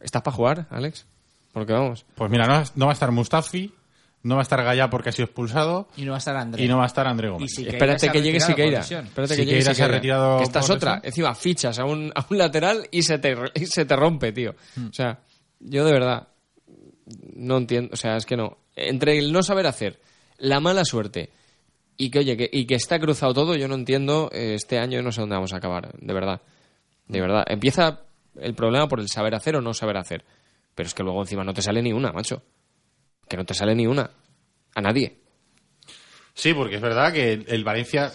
[0.00, 1.04] ¿Estás para jugar, Alex?
[1.52, 2.04] Porque vamos.
[2.14, 3.72] pues mira no, no va a estar Mustafi
[4.26, 6.64] no va a estar Gallá porque ha sido expulsado y no va a estar Andrés
[6.64, 8.80] y no va a estar André Gómez Y Siqueira Espérate que llegue Siqueira.
[8.80, 9.94] Espérate que Siqueira llegue se ha Siqueira.
[9.94, 11.00] retirado esta es otra.
[11.02, 14.56] Encima fichas a un, a un lateral y se te, y se te rompe, tío.
[14.74, 14.88] Hmm.
[14.88, 15.20] O sea,
[15.60, 16.26] yo de verdad
[17.36, 17.90] no entiendo.
[17.92, 18.58] O sea, es que no.
[18.74, 20.00] Entre el no saber hacer,
[20.38, 21.30] la mala suerte
[21.96, 25.02] y que, oye, que, y que está cruzado todo, yo no entiendo eh, este año,
[25.02, 25.92] no sé dónde vamos a acabar.
[25.98, 26.42] De verdad.
[27.06, 27.44] De verdad.
[27.46, 28.00] Empieza
[28.40, 30.24] el problema por el saber hacer o no saber hacer.
[30.74, 32.42] Pero es que luego encima no te sale ni una, macho.
[33.28, 34.10] Que no te sale ni una.
[34.74, 35.18] A nadie.
[36.34, 38.12] Sí, porque es verdad que el, Valencia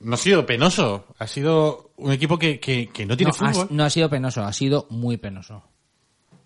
[0.00, 3.52] no ha sido penoso, ha sido un equipo que, que, que no tiene no, ha-
[3.52, 3.68] fútbol.
[3.70, 5.64] no ha sido penoso ha sido muy penoso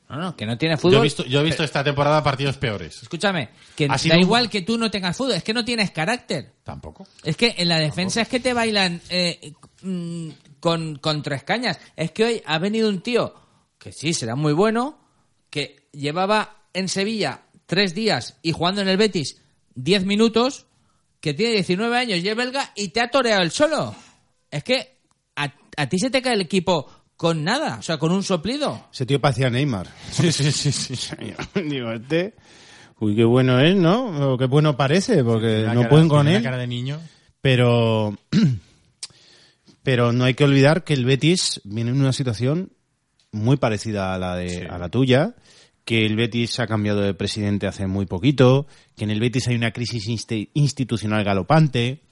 [0.08, 2.56] no no que no tiene fútbol Yo he visto, yo he visto esta temporada partidos
[2.56, 3.02] peores.
[3.02, 5.90] escúchame que Ha da sido igual que tú no tengas fútbol es que no tienes
[5.92, 7.06] carácter Tampoco.
[7.22, 11.78] Es que en la defensa es que te bailan eh, mm, con, con tres cañas.
[11.96, 13.34] Es que hoy ha venido un tío
[13.78, 14.98] que sí, será muy bueno,
[15.50, 19.40] que llevaba en Sevilla tres días y jugando en el Betis
[19.74, 20.66] diez minutos,
[21.22, 23.94] que tiene 19 años y es belga y te ha toreado el solo.
[24.50, 24.98] Es que
[25.36, 28.88] a- a ti se te cae el equipo con nada, o sea, con un soplido.
[28.92, 29.88] Ese tío parecía Neymar.
[30.12, 31.14] Sí, sí, sí, sí.
[31.54, 32.34] Digo, este...
[33.00, 34.34] Uy, qué bueno es, ¿no?
[34.34, 36.34] O qué bueno parece, porque no cara- pueden con él.
[36.36, 37.00] una cara de niño.
[37.40, 38.18] Pero,
[39.82, 42.72] pero no hay que olvidar que el Betis viene en una situación
[43.32, 44.60] muy parecida a la de Sí.
[44.68, 45.34] a la tuya,
[45.84, 48.66] que el Betis ha cambiado de presidente hace muy poquito,
[48.96, 52.02] que en el Betis hay una crisis insti- institucional galopante,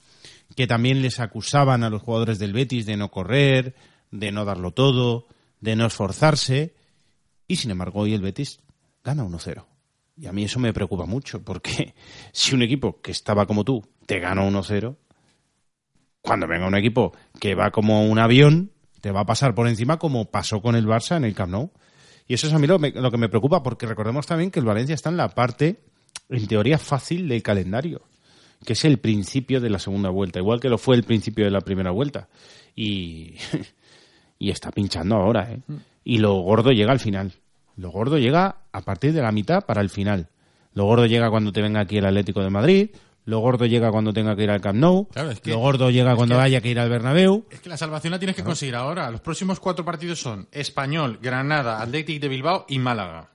[0.55, 3.73] que también les acusaban a los jugadores del Betis de no correr,
[4.11, 5.27] de no darlo todo,
[5.61, 6.73] de no esforzarse,
[7.47, 8.59] y sin embargo hoy el Betis
[9.03, 9.65] gana 1-0.
[10.17, 11.95] Y a mí eso me preocupa mucho, porque
[12.33, 14.95] si un equipo que estaba como tú te gana 1-0,
[16.21, 19.97] cuando venga un equipo que va como un avión, te va a pasar por encima
[19.97, 21.71] como pasó con el Barça en el Camp Nou.
[22.27, 24.59] Y eso es a mí lo, me- lo que me preocupa, porque recordemos también que
[24.59, 25.77] el Valencia está en la parte,
[26.29, 28.01] en teoría, fácil del calendario,
[28.65, 31.51] que es el principio de la segunda vuelta, igual que lo fue el principio de
[31.51, 32.29] la primera vuelta.
[32.75, 33.35] Y,
[34.39, 35.59] y está pinchando ahora, ¿eh?
[36.03, 37.33] Y lo gordo llega al final.
[37.75, 40.29] Lo gordo llega a partir de la mitad para el final.
[40.73, 42.89] Lo gordo llega cuando te venga aquí el Atlético de Madrid.
[43.25, 45.07] Lo gordo llega cuando tenga que ir al Camp Nou.
[45.09, 47.45] Claro, es que- lo gordo llega cuando que- haya que ir al Bernabéu.
[47.51, 49.09] Es que la salvación la tienes que conseguir ahora.
[49.11, 53.29] Los próximos cuatro partidos son Español, Granada, Athletic de Bilbao y Málaga.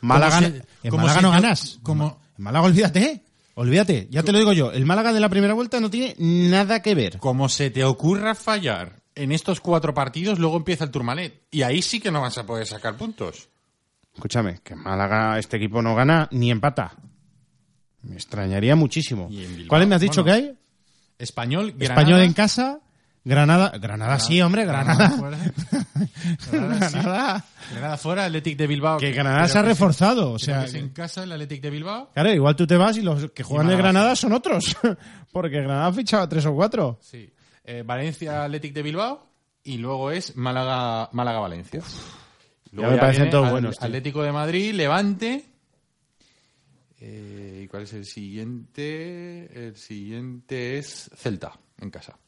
[0.00, 1.78] Málaga, Como si- en como Málaga si no ganas.
[1.82, 3.00] como- En Málaga olvídate.
[3.00, 3.22] ¿eh?
[3.54, 4.06] Olvídate.
[4.10, 4.70] Ya te lo digo yo.
[4.72, 7.18] El Málaga de la primera vuelta no tiene nada que ver.
[7.18, 11.42] Como se te ocurra fallar en estos cuatro partidos, luego empieza el Tourmalet.
[11.50, 13.48] Y ahí sí que no vas a poder sacar puntos.
[14.14, 16.92] Escúchame, que Málaga este equipo no gana ni empata.
[18.02, 19.28] Me extrañaría muchísimo.
[19.68, 20.58] ¿Cuáles me has dicho bueno, que hay?
[21.18, 22.00] Español, Granada.
[22.00, 22.80] Español en casa,
[23.24, 23.72] Granada.
[23.78, 25.10] Granada, sí, hombre, Granada.
[25.10, 25.38] fuera.
[26.50, 26.98] Granada, sí.
[26.98, 27.44] Granada.
[27.70, 28.98] Granada fuera, Athletic de Bilbao.
[28.98, 30.32] Que Granada se ha reforzado.
[30.32, 32.10] O sea, que en casa el Athletic de Bilbao.
[32.14, 33.76] claro, igual tú te vas y los que juegan de.
[33.76, 34.76] Granada son otros.
[35.32, 36.98] Porque Granada ha fichado a tres o cuatro.
[37.02, 37.30] Sí.
[37.64, 39.28] Eh, Valencia, Athletic de Bilbao.
[39.64, 41.82] Y luego es Málaga, Málaga Valencia.
[42.72, 43.86] Ya me parecen todos buenos, tío.
[43.86, 45.44] Atlético de Madrid, Levante.
[47.00, 49.66] Eh, ¿Y cuál es el siguiente?
[49.66, 52.18] El siguiente es Celta, en casa.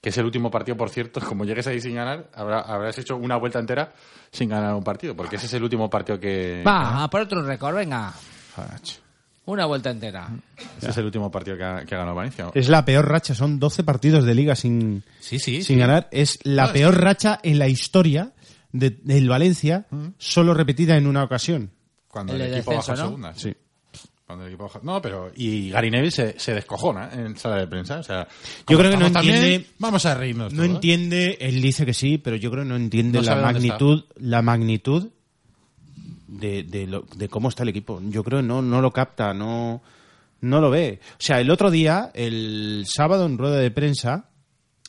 [0.00, 1.20] Que es el último partido, por cierto.
[1.26, 3.92] Como llegues ahí sin ganar, habrá- habrás hecho una vuelta entera
[4.30, 5.16] sin ganar un partido.
[5.16, 6.62] Porque ese es el último partido que.
[6.66, 8.12] Va, a por otro récord, venga.
[9.46, 10.28] Una vuelta entera.
[10.78, 12.50] Ese es el último partido que ha, que ha ganado Valencia.
[12.54, 15.62] Es la peor racha, son 12 partidos de liga sin, Sí, sí.
[15.62, 15.76] sin sí.
[15.76, 16.08] ganar.
[16.10, 18.32] Es la No, es peor racha en la historia
[18.72, 19.86] de- del Valencia,
[20.18, 21.70] solo repetida en una ocasión.
[22.08, 23.08] Cuando El el, de equipo descenso, baja a ¿no?
[23.10, 23.34] segunda.
[23.34, 23.56] Sí.
[24.26, 25.30] Cuando el equipo baja- No, pero.
[25.36, 28.00] Y Gary Neville se, se descojona en sala de prensa.
[28.00, 28.26] O sea,
[28.68, 30.52] Yo creo que no también, entiende- Vamos a reírnos.
[30.52, 34.04] No entiende, él dice que sí, pero yo creo que no entiende No la magnitud,
[34.16, 35.08] la magnitud
[36.26, 38.00] de, de, lo- de cómo está el equipo.
[38.04, 39.80] Yo creo que no, no lo capta, no,
[40.40, 40.98] no lo ve.
[41.12, 44.28] O sea, el otro día, el sábado en rueda de prensa,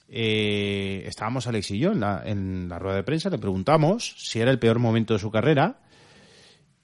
[0.10, 4.39] eh, estábamos Alex y yo en la, en la rueda de prensa, le preguntamos si
[4.39, 5.80] era el peor momento de su carrera.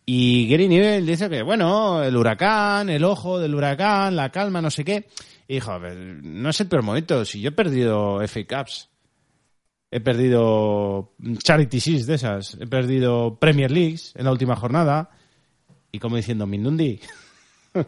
[0.06, 4.70] Y Gary Neville dice que, bueno, el huracán, el ojo del huracán, la calma, no
[4.70, 5.08] sé qué.
[5.48, 7.24] Y dijo, a ver, no es el peor momento.
[7.26, 8.90] Si yo he perdido FA Cups,
[9.92, 15.10] he perdido Charity Seas de esas, he perdido Premier Leagues en la última jornada.
[15.92, 17.00] Y como diciendo, Mindundi,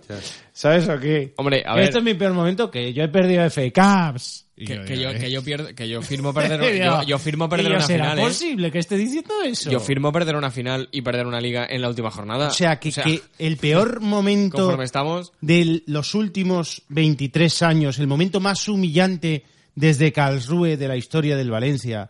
[0.54, 1.34] ¿sabes o qué?
[1.38, 1.84] Hombre, a Que ver.
[1.90, 4.45] Este es mi peor momento, que yo he perdido FA Cups.
[4.58, 7.20] Y Que, yo, que yo, eh, que yo pierdo, que yo firmo perder, yo, yo
[7.20, 8.22] firmo perder una ¿será final, ¿eh?
[8.22, 9.70] posible que esté diciendo eso?
[9.70, 12.48] Yo firmo perder una final y perder una liga en la última jornada.
[12.48, 18.40] O sea, que, que el peor momento estamos, de los últimos 23 años, el momento
[18.40, 19.44] más humillante
[19.76, 22.10] desde Karlsruhe de la historia del Valencia,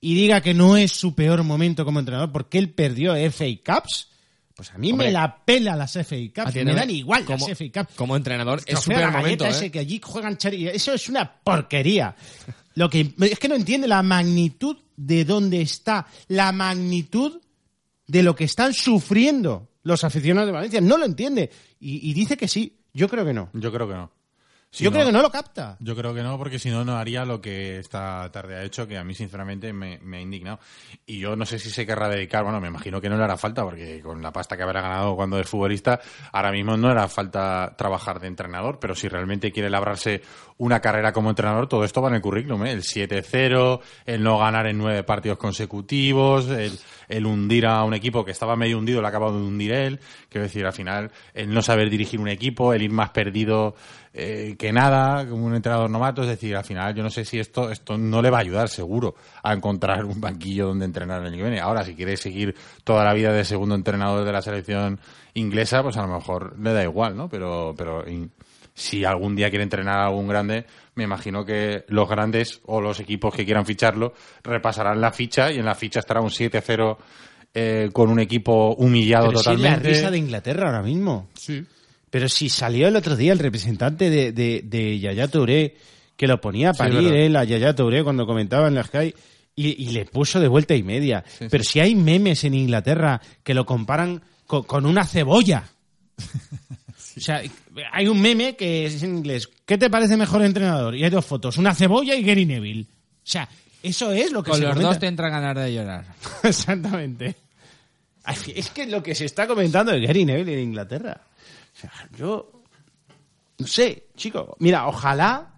[0.00, 4.08] y diga que no es su peor momento como entrenador porque él perdió FA Cups,
[4.56, 7.58] pues a mí Hombre, me la pela las FA Cups, me dan igual como- las
[7.60, 9.50] FA como entrenador, es la momento, ¿eh?
[9.50, 12.16] ese que allí juegan chari- eso es una porquería.
[12.74, 17.40] Lo que es que no entiende la magnitud de dónde está, la magnitud
[18.06, 20.80] de lo que están sufriendo los aficionados de Valencia.
[20.80, 21.50] No lo entiende.
[21.80, 22.78] Y, y dice que sí.
[22.92, 23.50] Yo creo que no.
[23.54, 24.10] Yo creo que no.
[24.70, 25.76] Si Yo creo que no lo capta.
[25.80, 28.86] Yo creo que no, porque si no, no haría lo que esta tarde ha hecho,
[28.86, 30.58] que a mí, sinceramente, me, me ha indignado.
[31.06, 33.36] Y yo no sé si se querrá dedicar, bueno, me imagino que no le hará
[33.38, 36.00] falta, porque con la pasta que habrá ganado cuando es futbolista,
[36.32, 40.20] ahora mismo no le hará falta trabajar de entrenador, pero si realmente quiere labrarse
[40.58, 42.72] una carrera como entrenador, todo esto va en el currículum, ¿eh?
[42.72, 48.24] El 7-0, el no ganar en nueve partidos consecutivos, el, el hundir a un equipo
[48.24, 51.52] que estaba medio hundido, lo ha acabado de hundir él, quiero decir, al final, el
[51.52, 53.74] no saber dirigir un equipo, el ir más perdido
[54.18, 57.38] eh, que nada, como un entrenador novato, es decir, al final yo no sé si
[57.38, 61.26] esto, esto no le va a ayudar seguro a encontrar un banquillo donde entrenar el
[61.26, 61.60] año que viene.
[61.60, 64.98] Ahora, si quiere seguir toda la vida de segundo entrenador de la selección
[65.34, 67.28] inglesa, pues a lo mejor le da igual, ¿no?
[67.28, 68.30] Pero, pero in-
[68.72, 73.00] si algún día quiere entrenar a algún grande, me imagino que los grandes o los
[73.00, 76.96] equipos que quieran ficharlo repasarán la ficha y en la ficha estará un 7-0
[77.54, 79.88] eh, con un equipo humillado Pero si es la totalmente.
[79.88, 81.28] risa de Inglaterra ahora mismo.
[81.34, 81.64] Sí.
[82.16, 85.76] Pero si salió el otro día el representante de, de, de Yaya Touré,
[86.16, 87.14] que lo ponía a parir, verdad.
[87.14, 89.14] eh, la Yaya Touré, cuando comentaba en la Sky,
[89.54, 91.22] y, y le puso de vuelta y media.
[91.50, 95.64] Pero si hay memes en Inglaterra que lo comparan co- con, una cebolla.
[97.18, 97.42] O sea,
[97.92, 99.48] hay un meme que es en inglés.
[99.66, 100.94] ¿Qué te parece mejor entrenador?
[100.94, 102.82] Y hay dos fotos, una cebolla y Gary Neville.
[102.82, 102.86] O
[103.24, 103.46] sea,
[103.82, 104.88] eso es lo que Con se los comenta.
[104.90, 106.04] dos te entran ganas de llorar.
[106.42, 107.34] Exactamente.
[108.54, 111.20] Es que lo que se está comentando de Gary Neville en Inglaterra.
[111.76, 112.50] O sea, yo.
[113.58, 114.56] No sé, chico.
[114.58, 115.54] Mira, ojalá,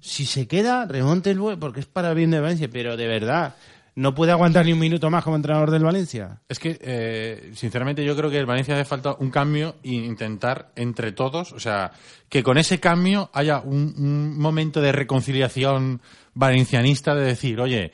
[0.00, 3.54] si se queda, remonte el vuelo, porque es para bien de Valencia, pero de verdad,
[3.94, 6.40] no puede aguantar ni un minuto más como entrenador del Valencia.
[6.48, 10.72] Es que, eh, sinceramente, yo creo que el Valencia hace falta un cambio e intentar
[10.76, 11.92] entre todos, o sea,
[12.28, 16.00] que con ese cambio haya un momento de reconciliación
[16.34, 17.92] valencianista de decir, oye,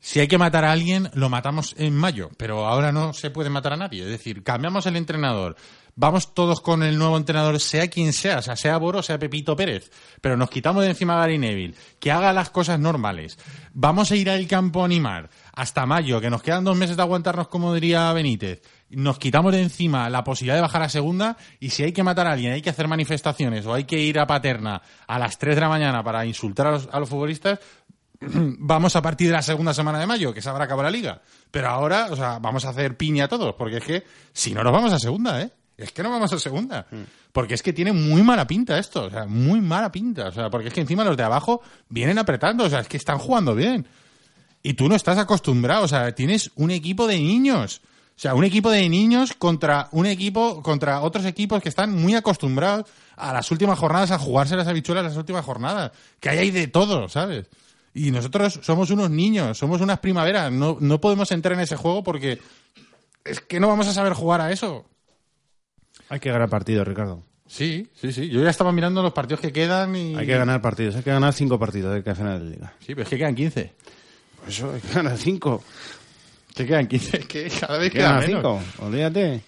[0.00, 3.50] si hay que matar a alguien, lo matamos en mayo, pero ahora no se puede
[3.50, 4.02] matar a nadie.
[4.02, 5.56] Es decir, cambiamos el entrenador,
[5.94, 9.56] vamos todos con el nuevo entrenador, sea quien sea, o sea, sea Boro, sea Pepito
[9.56, 13.38] Pérez, pero nos quitamos de encima a Gary Neville, que haga las cosas normales.
[13.72, 17.02] Vamos a ir al campo a animar hasta mayo, que nos quedan dos meses de
[17.02, 18.62] aguantarnos, como diría Benítez.
[18.90, 22.26] Nos quitamos de encima la posibilidad de bajar a segunda y si hay que matar
[22.26, 25.54] a alguien, hay que hacer manifestaciones o hay que ir a Paterna a las 3
[25.54, 27.60] de la mañana para insultar a los, a los futbolistas,
[28.20, 31.22] vamos a partir de la segunda semana de mayo, que se habrá acabado la liga.
[31.50, 34.72] Pero ahora, o sea, vamos a hacer piña todos, porque es que si no nos
[34.72, 35.50] vamos a segunda, ¿eh?
[35.80, 36.86] Es que no vamos a segunda.
[37.32, 40.28] Porque es que tiene muy mala pinta esto, o sea, muy mala pinta.
[40.28, 42.96] O sea, porque es que encima los de abajo vienen apretando, o sea, es que
[42.96, 43.86] están jugando bien.
[44.62, 47.80] Y tú no estás acostumbrado, o sea, tienes un equipo de niños.
[48.16, 52.14] O sea, un equipo de niños contra un equipo, contra otros equipos que están muy
[52.14, 52.84] acostumbrados
[53.16, 55.92] a las últimas jornadas, a jugarse las habichuelas las últimas jornadas.
[56.20, 57.46] Que ahí hay de todo, ¿sabes?
[57.94, 60.52] Y nosotros somos unos niños, somos unas primaveras.
[60.52, 62.38] No, no podemos entrar en ese juego porque
[63.24, 64.84] es que no vamos a saber jugar a eso.
[66.10, 67.22] Hay que ganar partidos, Ricardo.
[67.46, 68.28] Sí, sí, sí.
[68.28, 70.14] Yo ya estaba mirando los partidos que quedan y...
[70.14, 72.72] Hay que ganar partidos, hay que ganar cinco partidos de que final de liga.
[72.80, 73.72] Sí, pero es que quedan 15.
[74.40, 75.64] Por eso hay que ganar cinco.
[76.54, 78.42] Que quedan 15, es que cada vez Hay que queda ganar menos.
[78.42, 79.40] cinco, olvídate.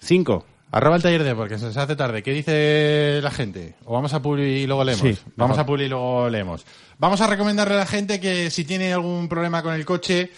[0.00, 0.44] Cinco.
[0.70, 2.22] Arroba el taller de porque se nos hace tarde.
[2.22, 3.76] ¿Qué dice la gente?
[3.86, 5.00] O vamos a Publi y luego leemos.
[5.02, 5.60] Sí, vamos mejor.
[5.62, 6.66] a Publi y luego leemos.
[6.98, 10.30] Vamos a recomendarle a la gente que si tiene algún problema con el coche,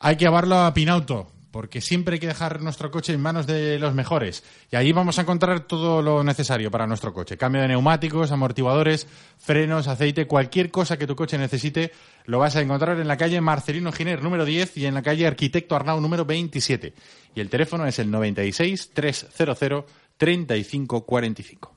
[0.00, 1.30] hay que llevarlo a Pinauto.
[1.54, 4.42] Porque siempre hay que dejar nuestro coche en manos de los mejores.
[4.72, 7.36] Y ahí vamos a encontrar todo lo necesario para nuestro coche.
[7.36, 9.06] Cambio de neumáticos, amortiguadores,
[9.38, 11.92] frenos, aceite, cualquier cosa que tu coche necesite,
[12.24, 15.28] lo vas a encontrar en la calle Marcelino Giner número 10 y en la calle
[15.28, 16.92] Arquitecto Arnau número 27.
[17.36, 19.84] Y el teléfono es el 96 300
[20.18, 21.76] 3545.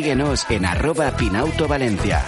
[0.00, 2.24] síguenos en arroba Pinauto Valencia.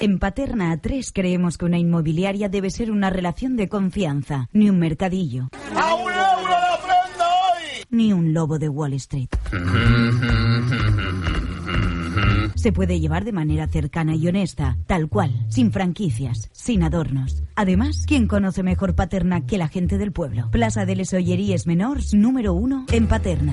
[0.00, 4.78] En Paterna A3 creemos que una inmobiliaria debe ser una relación de confianza, ni un
[4.78, 7.84] mercadillo, ¡A un euro la prenda hoy!
[7.90, 9.28] ni un lobo de Wall Street.
[12.54, 17.42] Se puede llevar de manera cercana y honesta, tal cual, sin franquicias, sin adornos.
[17.54, 20.50] Además, ¿quién conoce mejor Paterna que la gente del pueblo?
[20.50, 23.52] Plaza de les Olleries Menors número uno en Paterna.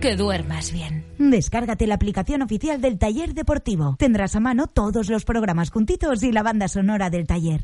[0.00, 1.04] Que duermas bien.
[1.18, 3.96] Descárgate la aplicación oficial del taller deportivo.
[3.98, 7.62] Tendrás a mano todos los programas juntitos y la banda sonora del taller.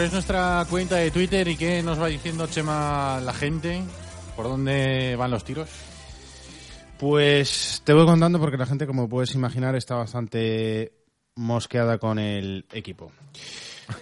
[0.00, 3.82] Es nuestra cuenta de Twitter y qué nos va diciendo Chema la gente,
[4.36, 5.68] por dónde van los tiros.
[6.98, 10.92] Pues te voy contando porque la gente, como puedes imaginar, está bastante
[11.36, 13.10] mosqueada con el equipo.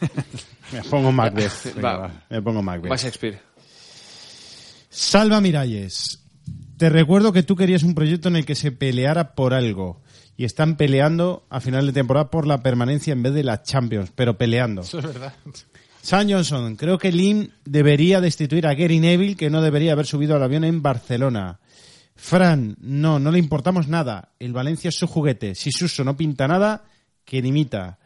[0.72, 1.74] me pongo Macbeth.
[1.74, 1.98] venga, Va.
[1.98, 2.90] va, me pongo Macbeth.
[2.90, 3.40] Va Shakespeare.
[4.88, 6.24] Salva Miralles.
[6.76, 10.02] Te recuerdo que tú querías un proyecto en el que se peleara por algo.
[10.36, 14.12] Y están peleando a final de temporada por la permanencia en vez de la Champions,
[14.14, 14.82] pero peleando.
[14.82, 15.34] Eso es verdad.
[16.02, 20.36] Sam Johnson, creo que Lim debería destituir a Gary Neville, que no debería haber subido
[20.36, 21.60] al avión en Barcelona.
[22.14, 24.32] Fran, no, no le importamos nada.
[24.38, 25.54] El Valencia es su juguete.
[25.54, 26.84] Si Suso no pinta nada,
[27.24, 27.98] que dimita.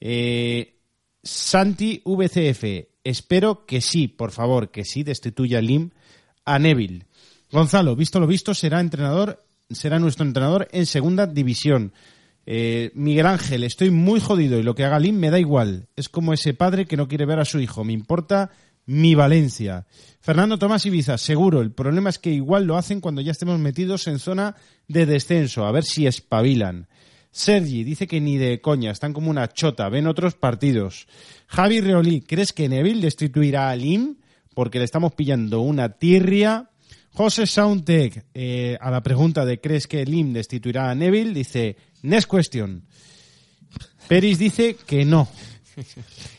[0.00, 0.80] Eh,
[1.22, 2.64] Santi VCF,
[3.04, 5.90] espero que sí, por favor, que sí destituya a Lim
[6.44, 7.06] a Neville.
[7.52, 11.92] Gonzalo, visto lo visto, será entrenador, será nuestro entrenador en segunda división.
[12.46, 15.88] Eh, Miguel Ángel, estoy muy jodido y lo que haga Lim me da igual.
[15.96, 17.84] Es como ese padre que no quiere ver a su hijo.
[17.84, 18.50] Me importa
[18.86, 19.86] mi Valencia.
[20.20, 21.60] Fernando Tomás Ibiza, seguro.
[21.60, 24.56] El problema es que igual lo hacen cuando ya estemos metidos en zona
[24.88, 25.64] de descenso.
[25.64, 26.88] A ver si espabilan.
[27.30, 31.06] Sergi dice que ni de coña, están como una chota, ven otros partidos.
[31.46, 34.16] Javi Reolí, ¿crees que Neville destituirá a Lim?
[34.54, 36.70] Porque le estamos pillando una tirria.
[37.12, 41.34] José Soundtech, eh, a la pregunta de ¿crees que Lim destituirá a Neville?
[41.34, 42.84] Dice, next question.
[44.08, 45.28] Peris dice que no.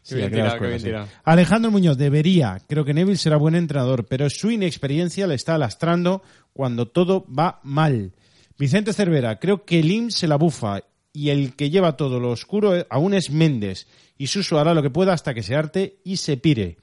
[0.04, 1.06] Sí, bien tirado, bien.
[1.24, 2.60] Alejandro Muñoz, debería.
[2.68, 7.62] Creo que Neville será buen entrenador, pero su inexperiencia le está lastrando cuando todo va
[7.64, 8.12] mal.
[8.58, 12.86] Vicente Cervera, creo que Lim se la bufa y el que lleva todo lo oscuro
[12.90, 13.88] aún es Méndez.
[14.18, 16.78] Y Suso hará lo que pueda hasta que se arte y se pire.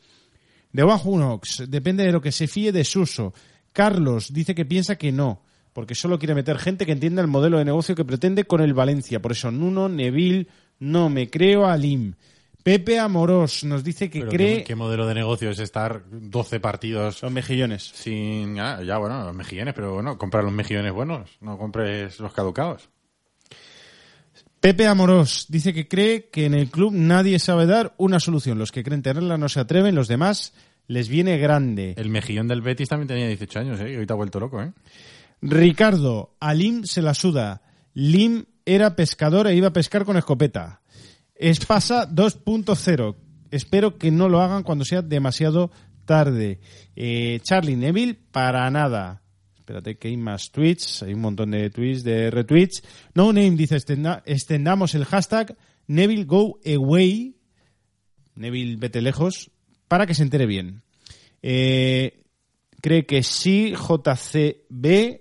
[0.72, 3.32] De Unox, depende de lo que se fíe de Suso.
[3.78, 5.40] Carlos dice que piensa que no,
[5.72, 8.74] porque solo quiere meter gente que entienda el modelo de negocio que pretende con el
[8.74, 9.22] Valencia.
[9.22, 10.48] Por eso Nuno, Neville,
[10.80, 12.14] no me creo a Lim.
[12.64, 14.56] Pepe Amorós nos dice que Pero cree...
[14.58, 17.84] ¿qué, qué modelo de negocio es estar 12 partidos Los mejillones.
[17.94, 18.58] sin...
[18.58, 22.88] ah, ya, bueno, los mejillones, pero bueno, compra los mejillones buenos, no compres los caducados.
[24.58, 28.58] Pepe Amorós dice que cree que en el club nadie sabe dar una solución.
[28.58, 30.52] Los que creen tenerla no se atreven, los demás
[30.88, 31.94] les viene grande.
[31.96, 33.92] El mejillón del Betis también tenía 18 años, ¿eh?
[33.92, 34.72] Y ahorita ha vuelto loco, ¿eh?
[35.40, 37.62] Ricardo, a Lim se la suda.
[37.94, 40.82] Lim era pescador e iba a pescar con escopeta.
[41.34, 43.16] Espasa 2.0.
[43.50, 45.70] Espero que no lo hagan cuando sea demasiado
[46.04, 46.58] tarde.
[46.96, 49.22] Eh, Charlie Neville, para nada.
[49.56, 51.02] Espérate que hay más tweets.
[51.02, 52.82] Hay un montón de tweets, de retweets.
[53.14, 57.36] No Name dice, "Extenda- extendamos el hashtag Neville Go Away.
[58.34, 59.50] Neville vete lejos.
[59.88, 60.82] Para que se entere bien.
[61.42, 62.22] Eh,
[62.80, 65.20] cree que sí, JCB,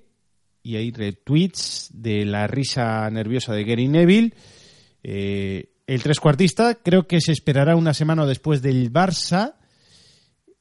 [0.63, 4.33] y hay retweets de la risa nerviosa de Gary Neville.
[5.01, 9.55] Eh, el trescuartista creo que se esperará una semana después del Barça.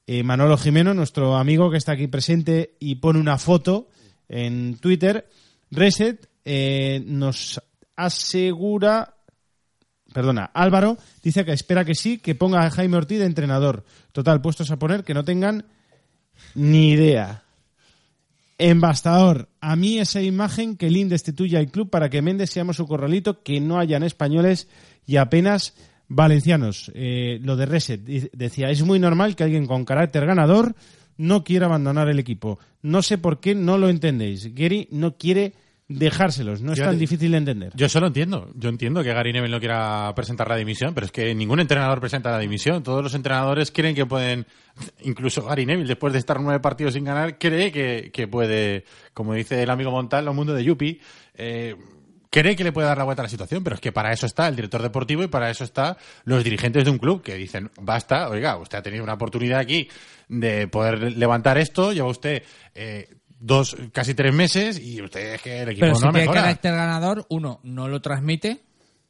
[0.07, 3.89] Eh, Manolo Jimeno, nuestro amigo que está aquí presente y pone una foto
[4.29, 5.29] en Twitter.
[5.73, 7.61] Reset eh, nos
[7.97, 9.16] asegura
[10.17, 13.85] perdona, Álvaro dice que espera que sí, que ponga a Jaime Ortiz de entrenador.
[14.13, 15.67] Total, puestos a poner que no tengan
[16.55, 17.43] ni idea.
[18.57, 22.87] Embastador, a mí esa imagen que Lin destituya al club para que Méndez seamos su
[22.87, 24.69] corralito, que no hayan españoles
[25.05, 25.75] y apenas
[26.09, 26.91] valencianos.
[26.95, 30.77] Eh, lo de Reset decía, es muy normal que alguien con carácter ganador
[31.19, 32.59] no quiera abandonar el equipo.
[32.81, 34.55] No sé por qué no lo entendéis.
[34.55, 35.53] Gary no quiere
[35.89, 37.73] dejárselos, no es tan difícil de entender.
[37.75, 38.51] Yo solo entiendo.
[38.55, 42.01] Yo entiendo que Gary Neville no quiera presentar la dimisión, pero es que ningún entrenador
[42.01, 42.83] presenta la dimisión.
[42.83, 44.47] Todos los entrenadores creen que pueden,
[45.03, 48.85] incluso Gary Neville, después de estar nueve partidos sin ganar, cree que, que puede,
[49.15, 51.01] como dice el amigo Montal, el mundo de Yupi,
[51.35, 51.77] eh,
[52.31, 54.27] cree que le puede dar la vuelta a la situación, pero es que para eso
[54.27, 57.71] está el director deportivo y para eso está los dirigentes de un club que dicen,
[57.81, 59.89] basta, oiga, usted ha tenido una oportunidad aquí
[60.29, 62.43] de poder levantar esto, lleva usted
[62.75, 63.09] eh,
[63.39, 66.41] dos, casi tres meses y usted es que el equipo Pero no si tiene mejora.
[66.43, 68.63] carácter ganador, uno, no lo transmite,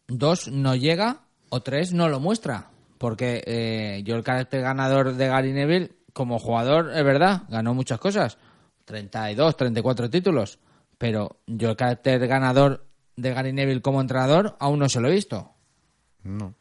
[0.09, 2.69] dos, no llega, o tres, no lo muestra.
[2.99, 7.99] Porque eh, yo el carácter ganador de Gary Neville, como jugador, es verdad, ganó muchas
[7.99, 8.39] cosas.
[8.87, 10.59] 32, 34 títulos.
[10.97, 15.13] Pero yo el carácter ganador de Gary Neville como entrenador aún no se lo he
[15.13, 15.53] visto.
[16.23, 16.55] No.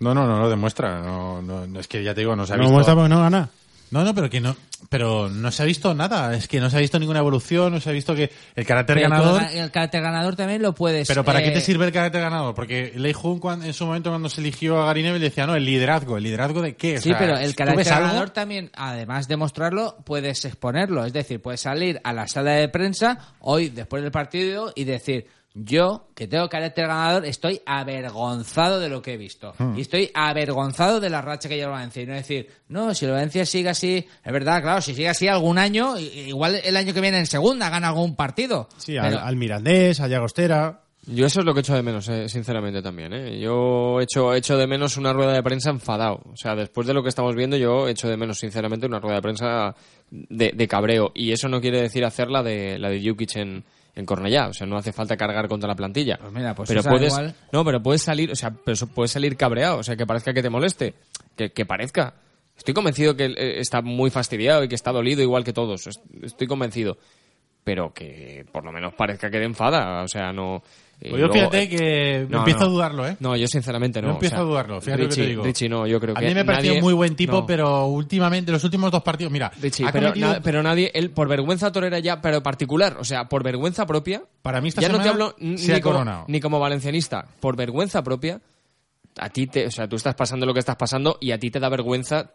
[0.00, 1.00] No, no, no lo demuestra.
[1.02, 2.74] No, no, no, es que ya te digo, no se ha No visto.
[2.74, 3.48] muestra porque no gana.
[3.94, 4.56] No, no, pero que no,
[4.88, 6.34] pero no se ha visto nada.
[6.34, 8.96] Es que no se ha visto ninguna evolución, no se ha visto que el carácter
[8.96, 9.42] Pero ganador.
[9.52, 11.06] el carácter ganador también lo puedes...
[11.06, 12.56] Pero ¿para qué eh, te sirve el carácter ganador?
[12.56, 15.64] Porque Lei Jun en su momento cuando se eligió a Gary Neville decía, no, el
[15.64, 16.16] liderazgo.
[16.16, 16.96] ¿El liderazgo de qué?
[16.98, 18.06] O Sí, sea, pero ¿tú el carácter algo?
[18.08, 21.04] ganador también, además de mostrarlo, puedes exponerlo.
[21.04, 25.28] Es decir, puedes salir a la sala de prensa hoy, después del partido, y decir,
[25.56, 29.54] Yo, que tengo carácter ganador, estoy avergonzado de lo que he visto.
[29.56, 29.78] Hmm.
[29.78, 32.02] Y estoy avergonzado de la racha que lleva el Valencia.
[32.02, 35.28] Y no decir, no, si el Valencia sigue así, es verdad, claro, si sigue así
[35.28, 38.68] algún año, igual el año que viene en segunda gana algún partido.
[38.78, 40.80] Sí, al, Pero- al Mirandés, a Llagostera.
[41.06, 43.12] Yo eso es lo que echo de menos, eh, sinceramente también.
[43.12, 43.38] ¿eh?
[43.38, 46.22] Yo echo, echo de menos una rueda de prensa enfadado.
[46.32, 49.16] O sea, después de lo que estamos viendo, yo echo de menos, sinceramente, una rueda
[49.16, 49.74] de prensa
[50.10, 51.12] de, de cabreo.
[51.14, 53.64] Y eso no quiere decir hacer la de, la de Jukic en,
[53.94, 54.48] en Cornellá.
[54.48, 56.18] O sea, no hace falta cargar contra la plantilla.
[56.20, 59.36] Pues mira, pues pero puedes, igual- no, pero puedes salir, o sea, pero puedes salir
[59.36, 59.78] cabreado.
[59.78, 60.94] O sea, que parezca que te moleste.
[61.36, 62.14] Que, que parezca.
[62.56, 65.86] Estoy convencido que eh, está muy fastidiado y que está dolido igual que todos.
[65.86, 66.98] Es- Estoy convencido.
[67.64, 70.02] Pero que por lo menos parezca que te enfada.
[70.02, 70.62] O sea, no.
[71.04, 72.64] Eh, Pues yo luego- fíjate que No, empiezo no.
[72.66, 73.16] a dudarlo, ¿eh?
[73.20, 74.08] No, yo sinceramente no.
[74.08, 75.44] Yo empiezo o sea, a dudarlo, fíjate lo que te digo.
[75.44, 77.46] Richie, no, yo creo a que mí me pareció nadie- muy buen tipo, no.
[77.46, 81.28] pero últimamente, los últimos dos partidos, mira, Richie, pero, cometido- na- pero nadie, él por
[81.28, 84.22] vergüenza torera ya, pero particular, o sea, por vergüenza propia.
[84.42, 86.24] Para mí esta ya no te semana hablo ni como, coronado.
[86.28, 88.40] ni como valencianista, por vergüenza propia.
[89.18, 91.50] A ti te, o sea, tú estás pasando lo que estás pasando y a ti
[91.50, 92.32] te da vergüenza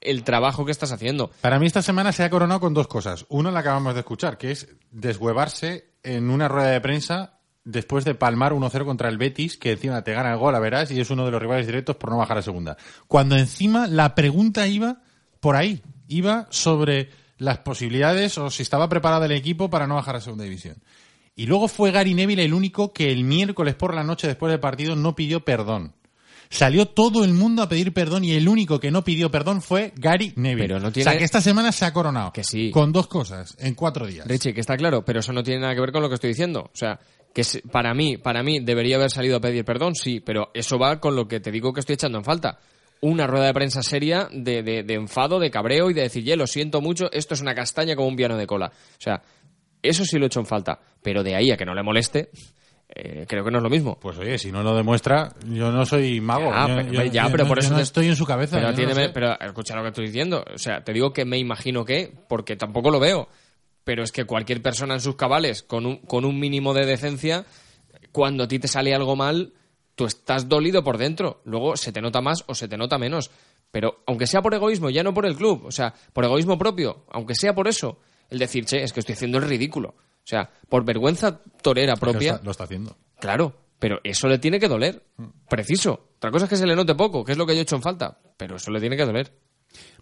[0.00, 1.30] el- trabajo que estás haciendo.
[1.40, 3.26] Para mí esta semana se ha coronado con dos cosas.
[3.28, 7.35] Uno la acabamos de escuchar, que es deshuevarse en una rueda de prensa
[7.66, 10.90] después de palmar 1-0 contra el Betis, que encima te gana el gol, a verás,
[10.90, 12.76] y es uno de los rivales directos por no bajar a segunda.
[13.08, 15.02] Cuando encima la pregunta iba
[15.40, 20.16] por ahí, iba sobre las posibilidades o si estaba preparado el equipo para no bajar
[20.16, 20.76] a segunda división.
[21.34, 24.60] Y luego fue Gary Neville el único que el miércoles por la noche después del
[24.60, 25.92] partido no pidió perdón.
[26.48, 29.92] Salió todo el mundo a pedir perdón y el único que no pidió perdón fue
[29.96, 30.68] Gary Neville.
[30.68, 32.32] Pero no O tiene- sea que esta semana se ha coronado.
[32.32, 32.70] Que sí.
[32.70, 34.26] Con dos cosas, en cuatro días.
[34.28, 36.30] Richie, que está claro, pero eso no tiene nada que ver con lo que estoy
[36.30, 36.60] diciendo.
[36.72, 37.00] O sea,
[37.36, 40.98] que para mí, para mí debería haber salido a pedir perdón, sí, pero eso va
[41.00, 42.58] con lo que te digo que estoy echando en falta.
[43.02, 46.34] Una rueda de prensa seria de, de- de enfado, de cabreo y de decir, "Ye,
[46.34, 48.68] lo siento mucho, esto es una castaña como un piano de cola.
[48.68, 49.20] O sea,
[49.82, 50.80] eso sí lo he hecho en falta.
[51.02, 52.30] Pero de ahí a que no le moleste,
[52.88, 53.98] eh, creo que no es lo mismo.
[54.00, 56.50] Pues oye, si no lo demuestra, yo no soy mago.
[56.68, 58.56] Yo- pero, yo- ya, yo pero no- por eso no te- estoy en su cabeza.
[58.60, 58.68] No
[59.12, 60.42] pero escucha lo que estoy diciendo.
[60.54, 63.28] O sea, te digo que me imagino que, porque tampoco lo veo.
[63.86, 67.46] Pero es que cualquier persona en sus cabales, con un, con un mínimo de decencia,
[68.10, 69.52] cuando a ti te sale algo mal,
[69.94, 71.40] tú estás dolido por dentro.
[71.44, 73.30] Luego se te nota más o se te nota menos.
[73.70, 77.04] Pero aunque sea por egoísmo, ya no por el club, o sea, por egoísmo propio,
[77.10, 79.90] aunque sea por eso, el decir, che, es que estoy haciendo el ridículo.
[79.90, 82.32] O sea, por vergüenza torera propia.
[82.32, 82.96] está- lo está haciendo.
[83.20, 85.04] Claro, pero eso le tiene que doler.
[85.48, 86.08] Preciso.
[86.16, 87.76] Otra cosa es que se le note poco, que es lo que yo he hecho
[87.76, 88.18] en falta.
[88.36, 89.32] Pero eso le tiene que doler.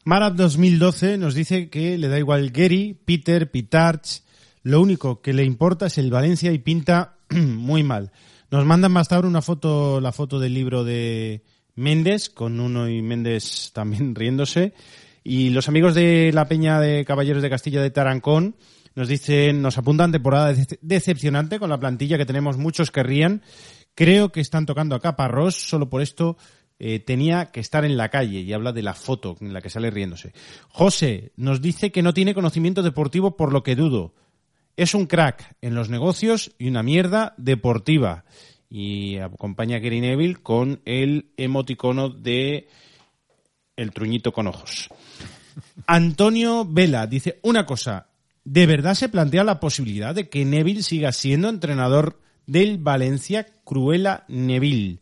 [0.04, 4.22] Marab 2012 nos dice que le da igual Gary, Peter, Pitarch.
[4.62, 8.12] Lo único que le importa es el Valencia y pinta muy mal.
[8.50, 11.42] Nos mandan más tarde una foto, la foto del libro de
[11.74, 14.74] Méndez, con uno y Méndez también riéndose.
[15.22, 18.56] Y los amigos de la Peña de Caballeros de Castilla de Tarancón
[18.94, 23.42] nos dicen, nos apuntan temporada dece- decepcionante con la plantilla que tenemos, muchos que rían.
[23.94, 26.36] Creo que están tocando a caparrós, solo por esto
[26.78, 29.70] eh, tenía que estar en la calle y habla de la foto en la que
[29.70, 30.32] sale riéndose.
[30.68, 34.14] José nos dice que no tiene conocimiento deportivo por lo que dudo.
[34.76, 38.24] Es un crack en los negocios y una mierda deportiva.
[38.68, 42.68] Y acompaña a Gary Neville con el emoticono de
[43.76, 44.88] el truñito con ojos.
[45.86, 48.08] Antonio Vela dice una cosa.
[48.44, 54.24] ¿De verdad se plantea la posibilidad de que Neville siga siendo entrenador del Valencia Cruela
[54.28, 54.98] Neville?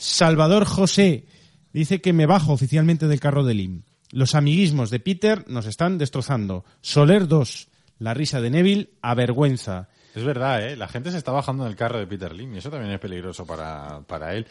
[0.00, 1.26] Salvador José
[1.74, 3.82] dice que me bajo oficialmente del carro del IM.
[4.12, 6.64] Los amiguismos de Peter nos están destrozando.
[6.80, 7.68] Soler 2.
[7.98, 9.90] La risa de Neville avergüenza.
[10.14, 10.76] Es verdad, ¿eh?
[10.76, 13.44] La gente se está bajando del carro de Peter Lim y eso también es peligroso
[13.44, 14.46] para, para él.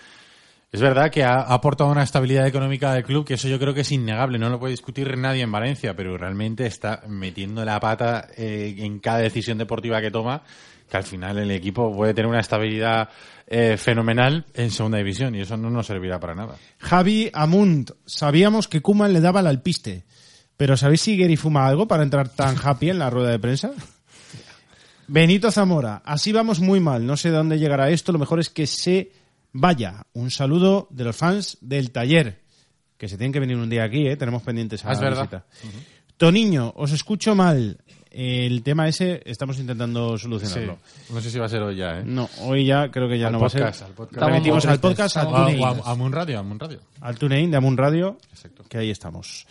[0.72, 3.74] Es verdad que ha, ha aportado una estabilidad económica del club que eso yo creo
[3.74, 7.80] que es innegable, no lo puede discutir nadie en Valencia, pero realmente está metiendo la
[7.80, 10.43] pata eh, en cada decisión deportiva que toma,
[10.90, 13.10] que al final el equipo puede tener una estabilidad
[13.48, 16.56] eh, fenomenal en segunda división y eso no nos servirá para nada.
[16.80, 17.92] Javi Amunt.
[18.06, 20.04] Sabíamos que Kuman le daba al alpiste.
[20.58, 23.72] Pero ¿sabéis si Gary fuma algo para entrar tan happy en la rueda de prensa?
[25.08, 26.02] Benito Zamora.
[26.06, 27.06] Así vamos muy mal.
[27.06, 28.12] No sé de dónde llegará esto.
[28.12, 29.12] Lo mejor es que se
[29.54, 30.04] vaya.
[30.14, 32.42] Un saludo de los fans del taller.
[32.98, 34.18] Que se tienen que venir un día aquí, ¿eh?
[34.18, 35.22] Tenemos pendientes a Ah, es la verdad.
[35.24, 35.46] visita.
[36.18, 37.78] Toniño, os escucho mal.
[38.12, 40.78] El tema ese estamos intentando solucionarlo.
[40.84, 41.14] Sí.
[41.14, 42.03] No sé si va a ser hoy ya, ¿eh?
[42.05, 43.88] No, hoy ya creo que ya Al no podcast, va a ser.
[43.88, 44.26] al podcast.
[44.26, 45.28] Remitimos al podcast, al.
[45.28, 45.60] TuneIn.
[45.62, 46.80] O a- o a Amun Radio, Radio.
[47.01, 48.18] Al TuneIn de Amun Radio,
[48.68, 49.45] que ahí estamos.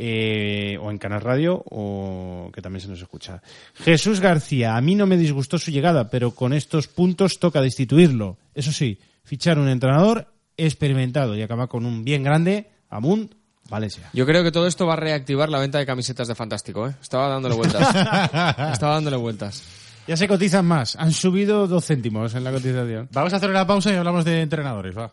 [0.00, 3.42] Eh, o en Canal Radio, o que también se nos escucha.
[3.74, 8.36] Jesús García, a mí no me disgustó su llegada, pero con estos puntos toca destituirlo.
[8.54, 13.32] Eso sí, fichar un entrenador experimentado y acabar con un bien grande, Amunt,
[13.68, 14.08] Valencia.
[14.12, 16.94] Yo creo que todo esto va a reactivar la venta de camisetas de Fantástico, ¿eh?
[17.00, 17.82] Estaba dándole vueltas.
[18.72, 19.62] Estaba dándole vueltas.
[20.06, 20.96] Ya se cotizan más.
[20.96, 23.08] Han subido dos céntimos en la cotización.
[23.12, 25.12] Vamos a hacer una pausa y hablamos de entrenadores, va.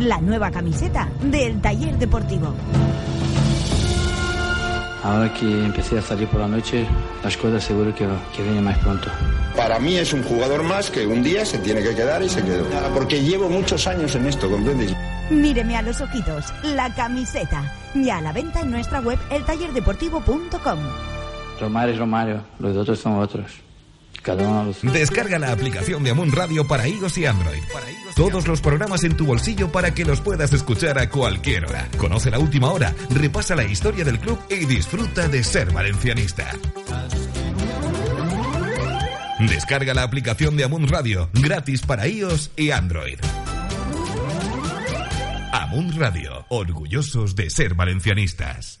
[0.00, 2.54] La nueva camiseta del taller deportivo.
[5.04, 6.84] Ahora que empecé a salir por la noche,
[7.22, 9.08] las cosas seguro que, que vienen más pronto.
[9.56, 12.42] Para mí es un jugador más que un día se tiene que quedar y se
[12.42, 12.64] quedó.
[12.92, 14.94] Porque llevo muchos años en esto, ¿comprendes?
[15.30, 17.62] Míreme a los ojitos, la camiseta.
[17.94, 20.78] Ya a la venta en nuestra web eltallerdeportivo.com.
[21.60, 23.52] Romario es Romario, los otros son otros.
[24.22, 24.82] Cada uno los...
[24.82, 27.62] Descarga la aplicación de Amun Radio para iOS y Android.
[28.16, 31.88] Todos los programas en tu bolsillo para que los puedas escuchar a cualquier hora.
[31.98, 36.50] Conoce la última hora, repasa la historia del club y disfruta de ser valencianista.
[39.38, 43.18] Descarga la aplicación de Amun Radio, gratis para iOS y Android.
[45.52, 48.80] Amun Radio, orgullosos de ser valencianistas.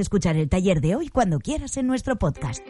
[0.00, 2.64] escuchar el taller de hoy cuando quieras en nuestro podcast.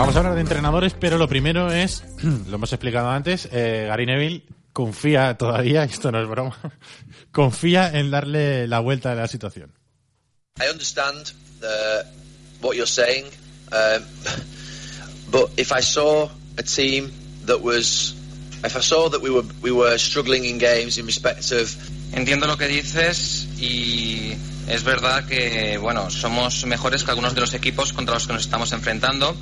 [0.00, 2.04] Vamos a hablar de entrenadores, pero lo primero es,
[2.48, 6.56] lo hemos explicado antes, eh, Gary Neville confía todavía, esto no es broma,
[7.32, 9.72] confía en darle la vuelta a la situación.
[10.60, 12.02] I understand uh,
[12.60, 13.26] what you're saying,
[13.72, 14.04] um,
[15.30, 16.28] but if I saw
[16.58, 17.10] a team
[17.46, 18.14] that was,
[18.64, 21.74] if I saw that we were we were struggling in games in respect of
[22.12, 24.32] Entiendo lo que dices y
[24.68, 28.42] es verdad que bueno somos mejores que algunos de los equipos contra los que nos
[28.42, 29.36] estamos enfrentando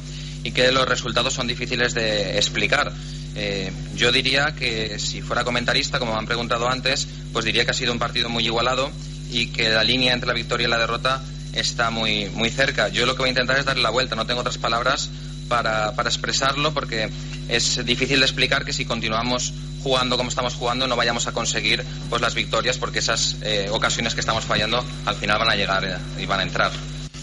[0.45, 2.93] y que los resultados son difíciles de explicar.
[3.41, 7.71] Eh, yo diría que si fuera comentarista, como me han preguntado antes, pues diría que
[7.71, 8.91] ha sido un partido muy igualado
[9.31, 11.23] y que la línea entre la victoria y la derrota
[11.53, 12.89] está muy, muy cerca.
[12.89, 15.09] Yo lo que voy a intentar es darle la vuelta, no tengo otras palabras
[15.49, 17.11] para, para expresarlo porque
[17.49, 21.85] es difícil de explicar que si continuamos jugando como estamos jugando no vayamos a conseguir
[22.11, 25.85] pues las victorias porque esas eh, ocasiones que estamos fallando al final van a llegar
[25.85, 26.73] eh, y van a entrar.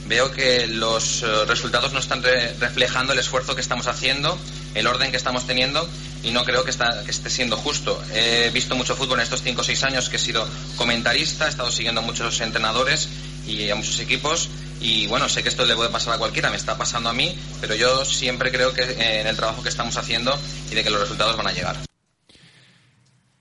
[0.08, 4.38] Veo que los eh, resultados no están re- reflejando el esfuerzo que estamos haciendo,
[4.76, 5.88] el orden que estamos teniendo
[6.24, 8.00] y no creo que esté siendo justo.
[8.14, 10.48] He visto mucho fútbol en estos 5 o 6 años que he sido
[10.78, 13.10] comentarista, he estado siguiendo a muchos entrenadores
[13.48, 14.50] y a muchos equipos
[14.80, 17.36] y bueno, sé que esto le puede pasar a cualquiera, me está pasando a mí,
[17.62, 20.38] pero yo siempre creo que eh, en el trabajo que estamos haciendo
[20.70, 21.78] y de que los resultados van a llegar.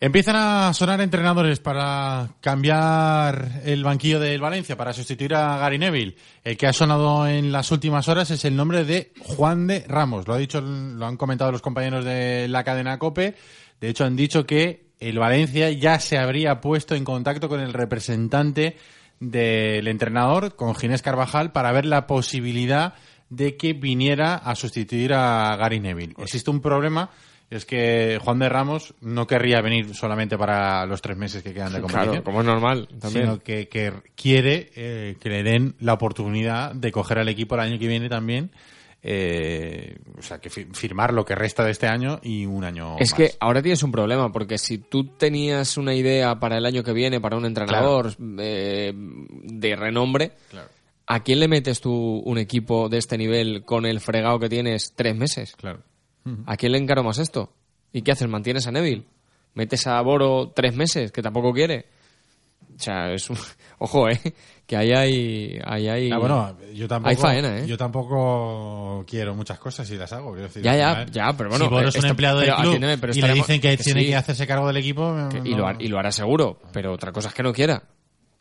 [0.00, 6.16] Empiezan a sonar entrenadores para cambiar el banquillo del Valencia, para sustituir a Gary Neville.
[6.42, 10.26] El que ha sonado en las últimas horas es el nombre de Juan de Ramos.
[10.26, 13.34] Lo ha dicho, lo han comentado los compañeros de la cadena Cope.
[13.80, 17.72] De hecho, han dicho que el Valencia ya se habría puesto en contacto con el
[17.72, 18.76] representante
[19.20, 22.94] del entrenador, con Ginés Carvajal, para ver la posibilidad
[23.30, 26.14] de que viniera a sustituir a Gary Neville.
[26.18, 27.10] Existe un problema,
[27.50, 31.72] es que Juan de Ramos no querría venir solamente para los tres meses que quedan
[31.72, 32.08] de competición.
[32.10, 33.26] Claro, como es normal, también.
[33.26, 37.60] Sino que, que quiere eh, que le den la oportunidad de coger al equipo el
[37.60, 38.50] año que viene también.
[39.06, 42.96] eh, o sea, que fi- firmar lo que resta de este año y un año
[42.98, 43.18] Es más.
[43.18, 46.92] que ahora tienes un problema, porque si tú tenías una idea para el año que
[46.94, 50.68] viene, para un entrenador eh, de renombre, Claro.
[51.06, 51.92] ¿a quién le metes tú
[52.24, 55.54] un equipo de este nivel con el fregado que tienes tres meses?
[55.56, 55.80] Claro.
[56.46, 57.52] ¿A quién le encaro más esto?
[57.92, 58.28] ¿Y qué haces?
[58.28, 59.04] ¿Mantienes a Neville?
[59.54, 61.86] ¿Metes a Boro tres meses, que tampoco quiere?
[62.76, 63.36] O sea, es un...
[63.78, 64.20] Ojo, ¿eh?
[64.66, 65.58] Que ahí hay...
[65.64, 66.10] Ahí hay...
[66.10, 67.66] Ah, bueno, yo tampoco, Hay faena, ¿eh?
[67.66, 70.30] yo tampoco quiero muchas cosas y las hago.
[70.32, 73.12] quiero decir, Ya, ya, ya, pero bueno, Si Bono es un empleado del club atiéndeme,
[73.14, 74.06] y le dicen que, que tiene sí.
[74.08, 75.14] que hacerse cargo del equipo...
[75.30, 77.82] Que- y, lo, y lo hará seguro, pero otra cosa es que no quiera.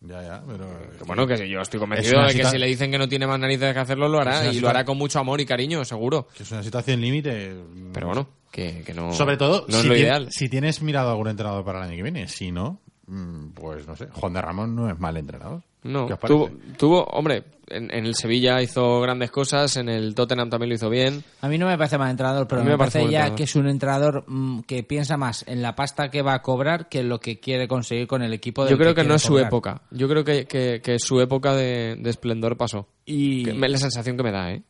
[0.06, 0.66] Ya, ya, pero...
[0.98, 3.26] Que bueno, que yo estoy Es convencido de que si le dicen que no tiene
[3.26, 4.52] más narices que hacerlo, lo hará.
[4.52, 6.28] Y lo hará con mucho amor y cariño, seguro.
[6.36, 7.56] Que es una situación límite.
[7.94, 9.14] Pero bueno, que, que no...
[9.14, 10.28] Sobre todo, no es lo ideal.
[10.30, 12.28] si tienes mirado algún entrenador para el año que viene.
[12.28, 15.62] Si no, mm, pues no sé, Juan de Ramón no es mal entrenador.
[15.84, 16.38] No, ¿Qué os parece?
[16.38, 20.76] tuvo, tuvo, hombre, en, en el Sevilla hizo grandes cosas, en el Tottenham también lo
[20.76, 21.24] hizo bien.
[21.42, 23.36] A mí no me parece mal entrenador, pero me, me parece ya entrenador.
[23.36, 26.88] que es un entrenador mm, que piensa más en la pasta que va a cobrar
[26.90, 28.64] que en lo que quiere conseguir con el equipo.
[28.64, 29.82] del Yo creo que, no es su época.
[29.92, 32.88] Yo creo que, que- que su época de, de esplendor pasó.
[33.06, 34.64] Y- Que me- la sensación que me da, ¿eh?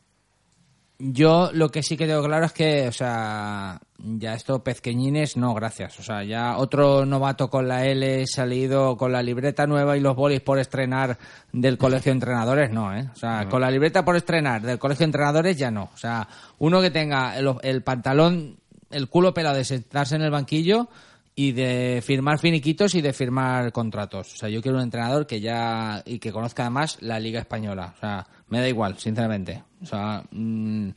[0.98, 5.52] Yo lo que sí que tengo claro es que, o sea, ya esto pezqueñines, no,
[5.52, 5.98] gracias.
[5.98, 10.14] O sea, ya otro novato con la L salido con la libreta nueva y los
[10.14, 11.18] bolis por estrenar
[11.52, 13.10] del colegio de entrenadores, no, ¿eh?
[13.12, 15.90] O sea, con la libreta por estrenar del colegio de entrenadores ya no.
[15.92, 16.28] O sea,
[16.60, 18.58] uno que tenga el, el pantalón,
[18.90, 20.88] el culo pelado de sentarse en el banquillo
[21.36, 24.34] y de firmar finiquitos y de firmar contratos.
[24.34, 27.94] O sea, yo quiero un entrenador que ya y que conozca además la Liga Española.
[27.96, 29.62] O sea, me da igual, sinceramente.
[29.82, 30.88] O sea, mm,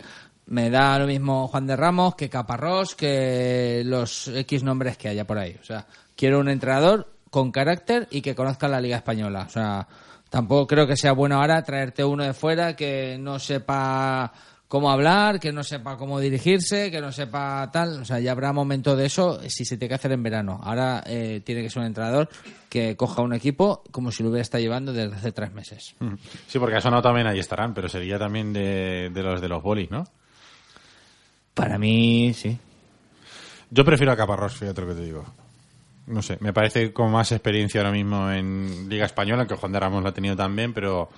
[0.48, 5.26] me da lo mismo Juan de Ramos que Caparrós, que los X nombres que haya
[5.26, 5.58] por ahí.
[5.62, 5.86] O sea,
[6.16, 9.44] quiero un entrenador con carácter y que conozca la Liga Española.
[9.48, 9.88] O sea,
[10.30, 14.32] tampoco creo que sea bueno ahora traerte uno de fuera que no sepa
[14.68, 18.02] cómo hablar, que no sepa cómo dirigirse, que no sepa tal.
[18.02, 20.60] O sea, ya habrá momento de eso si se tiene que hacer en verano.
[20.64, 22.30] Ahora eh, tiene que ser un entrenador
[22.70, 25.96] que coja un equipo como si lo hubiera estado llevando desde hace tres meses.
[26.00, 26.16] Mm.
[26.48, 29.64] Sí, porque ha sonado también ahí estarán, pero sería también de, de los de los
[29.64, 30.04] bolis, ¿no?
[31.54, 32.58] Para mí, sí.
[33.70, 35.26] Yo prefiero a Caparrós, fíjate lo que te digo.
[36.08, 39.80] No sé, me parece con más experiencia ahora mismo en Liga Española, que Juan de
[39.80, 41.10] Ramos lo ha tenido también, pero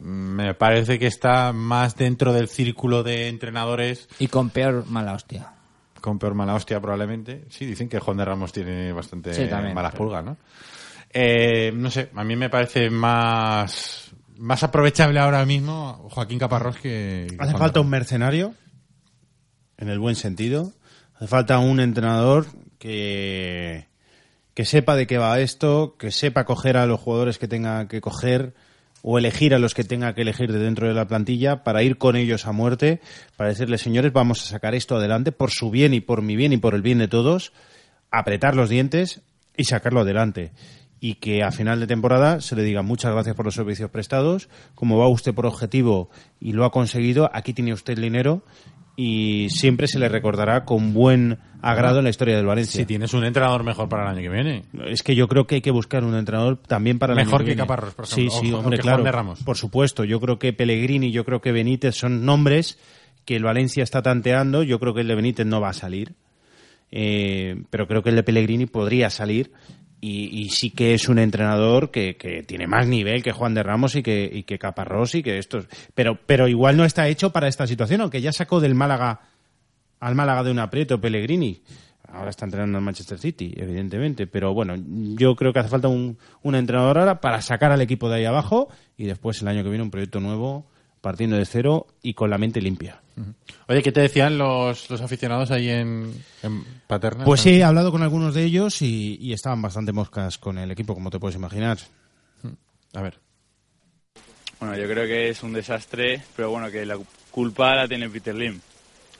[0.00, 4.08] me parece que está más dentro del círculo de entrenadores.
[4.18, 5.52] Y con peor mala hostia.
[6.00, 7.44] Con peor mala hostia, probablemente.
[7.50, 10.36] Sí, dicen que Juan de Ramos tiene bastante Sí, también, malas pero- pulgas, ¿no?
[11.10, 17.26] Eh, no sé, a mí me parece más más aprovechable ahora mismo Joaquín Caparrós que.
[17.38, 18.54] Hace Juan falta un mercenario,
[19.78, 20.72] en el buen sentido.
[21.14, 22.46] Hace falta un entrenador
[22.78, 23.86] que,
[24.52, 28.00] que sepa de qué va esto, que sepa coger a los jugadores que tenga que
[28.02, 28.54] coger
[29.08, 31.96] o elegir a los que tenga que elegir de dentro de la plantilla para ir
[31.96, 33.00] con ellos a muerte,
[33.36, 36.52] para decirles, señores, vamos a sacar esto adelante por su bien y por mi bien
[36.52, 37.52] y por el bien de todos,
[38.10, 39.20] apretar los dientes
[39.56, 40.50] y sacarlo adelante.
[40.98, 44.48] Y que a final de temporada se le diga muchas gracias por los servicios prestados,
[44.74, 48.42] como va usted por objetivo y lo ha conseguido, aquí tiene usted el dinero
[48.96, 51.38] y siempre se le recordará con buen
[51.70, 52.80] agrado en la historia del Valencia.
[52.80, 54.62] Si tienes un entrenador mejor para el año que viene.
[54.86, 57.38] Es que yo creo que hay que buscar un entrenador también para el Mejor año
[57.40, 57.62] que viene.
[57.62, 59.02] Caparrós, por Sí, ejemplo, sí, o- o hombre, que claro.
[59.02, 59.42] de Ramos.
[59.44, 62.78] Por supuesto, yo creo que Pellegrini, yo creo que Benítez son nombres
[63.24, 64.62] que el Valencia está tanteando.
[64.62, 66.14] Yo creo que el de Benítez no va a salir,
[66.92, 69.50] Eh, pero creo que el de Pellegrini podría salir.
[70.00, 73.62] Y, y sí que es un entrenador que, que tiene más nivel que Juan de
[73.62, 75.66] Ramos y que, y que Caparrós y que estos.
[75.94, 79.20] Pero, pero igual no está hecho para esta situación, aunque ya sacó del Málaga
[80.00, 81.62] al Málaga de un aprieto Pellegrini.
[82.08, 84.26] Ahora está entrenando al Manchester City, evidentemente.
[84.26, 84.74] Pero bueno,
[85.16, 88.24] yo creo que hace falta un, un entrenador ahora para sacar al equipo de ahí
[88.24, 90.66] abajo y después el año que viene un proyecto nuevo,
[91.00, 93.02] partiendo de cero y con la mente limpia.
[93.68, 97.24] Oye, ¿qué te decían los, los aficionados ahí en, en Paterna?
[97.24, 100.70] Pues sí, he hablado con algunos de ellos y, y estaban bastante moscas con el
[100.70, 101.78] equipo, como te puedes imaginar.
[102.94, 103.18] A ver.
[104.60, 106.98] Bueno, yo creo que es un desastre, pero bueno, que la
[107.30, 108.60] culpa la tiene Peter Lim.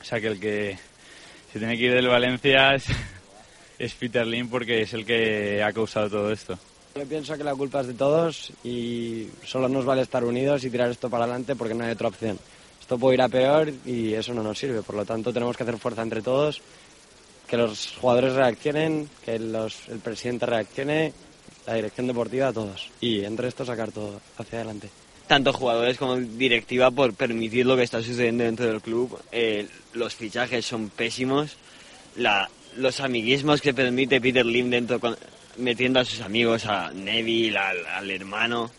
[0.07, 0.79] Sea, que el que
[1.53, 2.85] se tiene que ir del Valencia es,
[3.79, 6.57] es Peter Lim porque es el que ha causado todo esto.
[6.95, 10.71] Yo pienso que la culpa es de todos y solo nos vale estar unidos y
[10.71, 12.39] tirar esto para adelante porque no hay otra opción.
[12.81, 14.81] Esto puede ir a peor y eso no nos sirve.
[14.83, 16.61] Por lo tanto, tenemos que hacer fuerza entre todos,
[17.49, 21.13] que los jugadores reaccionen, que los- el presidente reaccione,
[21.67, 22.91] la dirección deportiva, todos.
[23.01, 24.89] Y entre esto sacar todo hacia adelante.
[25.27, 29.21] Tanto jugadores como directiva por permitir lo que está sucediendo dentro del club.
[29.33, 31.57] Eh, los fichajes son pésimos.
[32.17, 35.01] La, los amiguismos que permite Peter Lim dentro
[35.59, 38.71] metiendo a sus amigos, a Neville, al, hermano.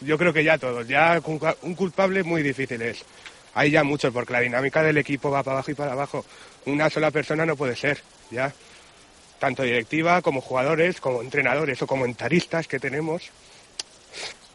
[0.00, 1.20] Yo creo que ya todos, ya
[1.62, 3.04] un culpable muy difícil es.
[3.54, 6.24] Hay ya muchos, porque la dinámica del equipo va para abajo y para abajo.
[6.66, 8.52] Una sola persona no puede ser, ya.
[9.38, 13.30] Tanto directiva como jugadores, como entrenadores o comentaristas que tenemos.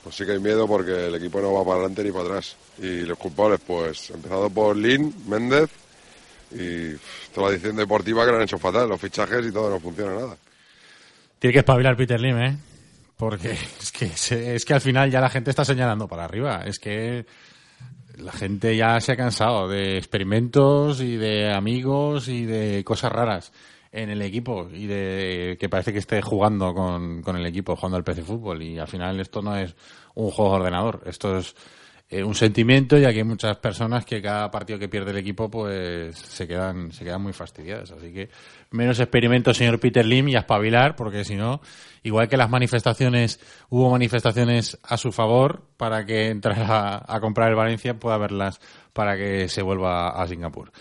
[0.07, 2.55] Pues sí que hay miedo porque el equipo no va para adelante ni para atrás.
[2.77, 5.69] Y los culpables, pues, empezado por Lin, Méndez
[6.49, 6.93] y
[7.35, 10.13] toda la edición deportiva que lo han hecho fatal, los fichajes y todo, no funciona
[10.15, 10.37] nada.
[11.39, 12.57] Tiene que espabilar Peter Lim, ¿eh?
[13.17, 13.51] Porque
[13.81, 16.61] es que, es que al final ya la gente está señalando para arriba.
[16.65, 17.25] Es que
[18.15, 23.51] la gente ya se ha cansado de experimentos y de amigos y de cosas raras
[23.91, 27.97] en el equipo y de que parece que esté jugando con, con el equipo, jugando
[27.97, 28.61] al PC Fútbol.
[28.61, 29.75] Y al final esto no es
[30.15, 31.55] un juego de ordenador, esto es
[32.09, 35.49] eh, un sentimiento y aquí hay muchas personas que cada partido que pierde el equipo
[35.51, 37.91] pues se quedan se quedan muy fastidiadas.
[37.91, 38.29] Así que
[38.71, 41.59] menos experimento señor Peter Lim y a espabilar porque si no
[42.03, 47.55] igual que las manifestaciones hubo manifestaciones a su favor para que entrara a, comprar el
[47.55, 48.61] Valencia pueda haberlas
[48.93, 50.71] para que se vuelva a Singapur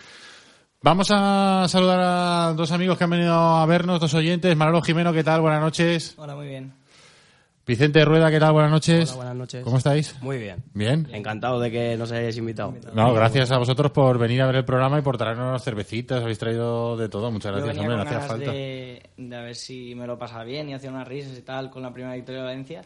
[0.87, 4.57] Vamos a saludar a dos amigos que han venido a vernos, dos oyentes.
[4.57, 5.41] Manolo Jimeno, ¿qué tal?
[5.41, 6.15] Buenas noches.
[6.17, 6.75] Hola, muy bien.
[7.67, 8.53] Vicente Rueda, ¿qué tal?
[8.53, 9.11] Buenas noches.
[9.11, 9.65] Hola, buenas noches.
[9.65, 10.15] ¿Cómo estáis?
[10.23, 10.63] Muy bien.
[10.75, 11.09] Bien.
[11.11, 12.73] Encantado de que nos hayáis invitado.
[12.95, 16.23] No, gracias a vosotros por venir a ver el programa y por traernos cervecitas.
[16.23, 17.33] Habéis traído de todo.
[17.33, 18.05] Muchas Yo gracias, venía hombre.
[18.05, 18.53] No hacía falta.
[18.53, 21.69] De, de a ver si me lo pasaba bien y hacía unas risas y tal
[21.69, 22.83] con la primera victoria de Valencia.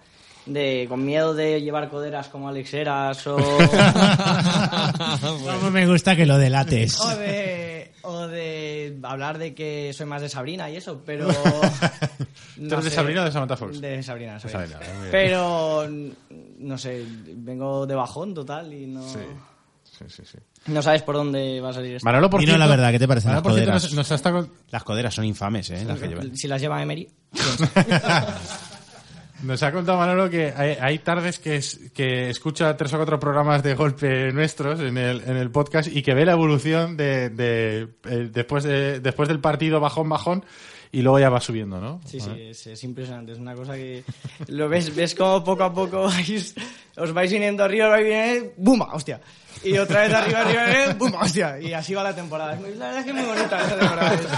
[0.46, 3.36] De, con miedo de llevar coderas como Alex Heras o...
[5.60, 6.98] Cómo me gusta que lo delates.
[6.98, 11.28] o, de, o de hablar de que soy más de Sabrina y eso, pero...
[12.56, 13.80] ¿Tú eres de Sabrina o de Samantha Fox?
[13.80, 14.78] De Sabrina, De Sabrina.
[14.78, 15.08] Sabrina.
[15.10, 15.86] Pero,
[16.58, 17.04] no sé,
[17.36, 19.02] vengo de bajón total y no...
[19.08, 19.18] Sí,
[19.84, 20.22] sí, sí.
[20.24, 20.38] sí.
[20.66, 22.04] No sabes por dónde va a salir esto.
[22.04, 23.94] Manolo, por cierto- la verdad, ¿qué te parecen Manolo, las cierto, coderas?
[23.94, 25.84] nos- nos Las coderas son infames, ¿eh?
[25.84, 26.36] Las que llevan.
[26.36, 27.08] Si las lleva Emery.
[29.42, 33.18] Nos ha contado Manolo que hay, hay tardes que, es- que escucha tres o cuatro
[33.18, 37.30] programas de golpe nuestros en el, en el podcast y que ve la evolución de,
[37.30, 40.44] de- eh, después, de, después del partido bajón, bajón
[40.92, 42.00] y luego ya va subiendo, ¿no?
[42.04, 43.32] Sí, sí, es, es impresionante.
[43.32, 44.02] Es una cosa que
[44.48, 46.54] lo ves, ves como poco a poco vais-
[46.96, 48.82] os vais viniendo arriba, vais viniendo, ¡bum!
[48.92, 49.20] ¡Hostia!
[49.62, 51.12] Y otra vez arriba, arriba, arriba, ¡bum!
[51.20, 51.60] ¡Hostia!
[51.60, 52.54] Y así va la temporada.
[52.54, 54.14] Es muy- La verdad es que es muy bonita esa temporada.
[54.14, 54.28] Es-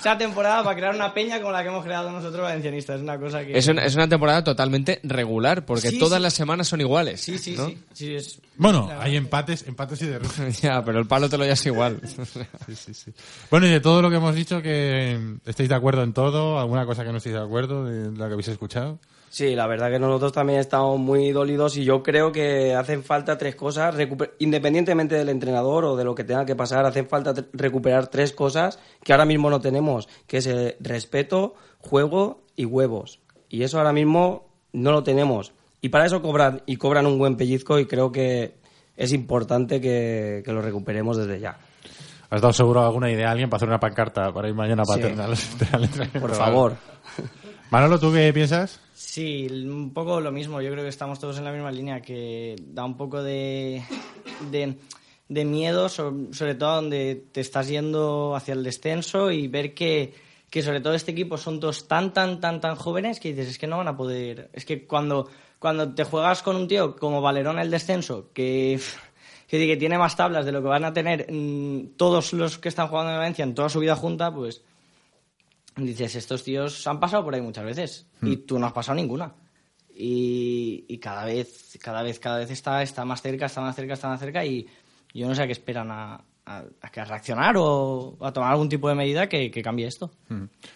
[0.00, 2.96] esa temporada para crear una peña como la que hemos creado nosotros valencianistas.
[2.96, 3.56] Es una cosa que...
[3.56, 6.22] Es una, es una temporada totalmente regular, porque Sí, todas sí.
[6.24, 7.20] las semanas son iguales.
[7.20, 7.68] Sí, sí, ¿no?
[7.68, 7.78] sí.
[7.92, 8.40] sí es...
[8.56, 10.60] Bueno, hay empates, empates y derrotas.
[10.60, 12.00] ya, pero el palo te lo llevas igual.
[12.66, 13.12] Sí, sí, sí.
[13.50, 16.84] Bueno, y de todo lo que hemos dicho, que estáis de acuerdo en todo, alguna
[16.86, 18.98] cosa que no estéis de acuerdo de la que habéis escuchado.
[19.30, 23.38] Sí, la verdad que nosotros también estamos muy dolidos y yo creo que hacen falta
[23.38, 27.34] tres cosas, recuper- independientemente del entrenador o de lo que tenga que pasar, hacen falta
[27.52, 33.20] recuperar tres cosas que ahora mismo no tenemos, que es eh, respeto, juego y huevos.
[33.48, 35.52] Y eso ahora mismo no lo tenemos.
[35.80, 38.54] Y para eso cobran, y cobran un buen pellizco y creo que
[38.96, 41.58] es importante que, que lo recuperemos desde ya.
[42.30, 44.96] ¿Has dado seguro alguna idea a alguien para hacer una pancarta para ir mañana para
[44.96, 45.02] Sí.
[45.08, 45.32] atender al-
[45.74, 46.20] al entrenamiento?
[46.20, 46.76] Por favor.
[47.70, 48.80] Manolo, ¿tú qué piensas?
[49.12, 50.62] Sí, un poco lo mismo.
[50.62, 53.82] Yo creo que estamos todos en la misma línea, que da un poco de,
[54.50, 60.14] de, miedo, so- sobre todo donde te estás yendo hacia el descenso y ver que,
[60.48, 63.58] que sobre todo este equipo son todos tan, tan, tan, tan jóvenes que dices, es
[63.58, 64.48] que no van a poder...
[64.54, 68.80] Es que cuando, cuando te juegas con un tío como Valerón el descenso, que,
[69.46, 72.70] que, que tiene más tablas de lo que van a tener mm, todos los que
[72.70, 74.62] están jugando en Valencia en toda su vida junta, pues
[75.76, 79.34] dices, estos tíos han pasado por ahí muchas veces y tú no has pasado ninguna.
[79.94, 83.94] Y, y cada vez, cada vez, cada vez está, está más cerca, está más cerca,
[83.94, 84.66] está más cerca y
[85.12, 86.64] yo no sé a qué esperan a, a,
[87.04, 90.10] reaccionar o a tomar algún tipo de medida que, que cambie esto.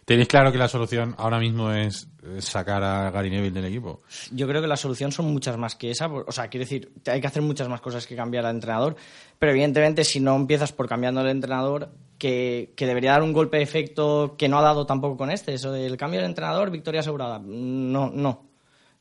[0.04, 2.08] ¿Tenéis claro que la solución ahora mismo es
[2.38, 4.02] sacar a Gary Neville del equipo?
[4.32, 6.06] Yo creo que la solución son muchas más que esa.
[6.06, 8.96] O sea, quiero decir, hay que hacer muchas más cosas que cambiar al entrenador.
[9.38, 13.58] Pero evidentemente, si no empiezas por cambiando el entrenador, que, que debería dar un golpe
[13.58, 15.54] de efecto que no ha dado tampoco con este.
[15.54, 17.38] Eso del cambio del entrenador, victoria asegurada.
[17.38, 18.46] No, no.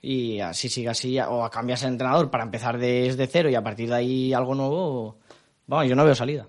[0.01, 3.89] Y así sigue así, o cambias el entrenador para empezar desde cero y a partir
[3.89, 5.17] de ahí algo nuevo.
[5.67, 6.47] Vamos, yo no veo salida.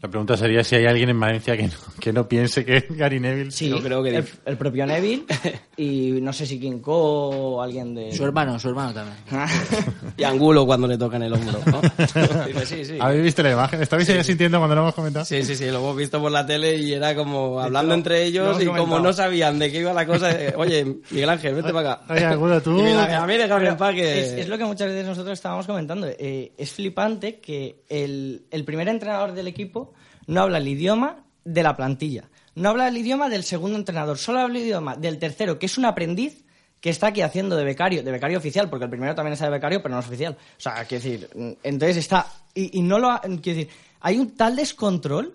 [0.00, 3.18] La pregunta sería si hay alguien en Valencia que no, que no piense que Gary
[3.18, 3.50] Neville...
[3.50, 5.24] Sí, el, el propio Neville
[5.76, 8.12] y no sé si Kinko o alguien de...
[8.12, 9.16] Su hermano, su hermano también.
[10.16, 11.80] Y Angulo cuando le tocan el hombro, ¿no?
[12.46, 12.98] Dice, sí, sí.
[13.00, 13.82] ¿Habéis visto la imagen?
[13.82, 14.28] ¿Estabais Sí, ahí sí.
[14.28, 15.24] sintiendo cuando lo hemos comentado?
[15.24, 18.24] Sí, sí, sí, lo hemos visto por la tele y era como hablando entre lo
[18.24, 19.02] ellos y como comentado.
[19.02, 22.12] no sabían de qué iba la cosa, eh, oye, Miguel Ángel, vete para acá.
[22.14, 24.20] Oye, Angulo, tú- a mí déjame en paz que...
[24.20, 26.06] Es, es lo que muchas veces nosotros estábamos comentando.
[26.06, 29.87] Eh, es flipante que el, el primer entrenador del equipo
[30.28, 32.28] no habla el idioma de la plantilla.
[32.54, 34.16] No habla el idioma del segundo entrenador.
[34.18, 36.44] Solo habla el idioma del tercero, que es un aprendiz
[36.80, 39.50] que está aquí haciendo de becario, de becario oficial, porque el primero también está de
[39.50, 40.34] becario, pero no es oficial.
[40.36, 42.26] O sea, quiero decir, entonces está...
[42.54, 43.10] Y, y no lo...
[43.10, 43.68] ha- Quiero decir,
[44.00, 45.34] hay un tal descontrol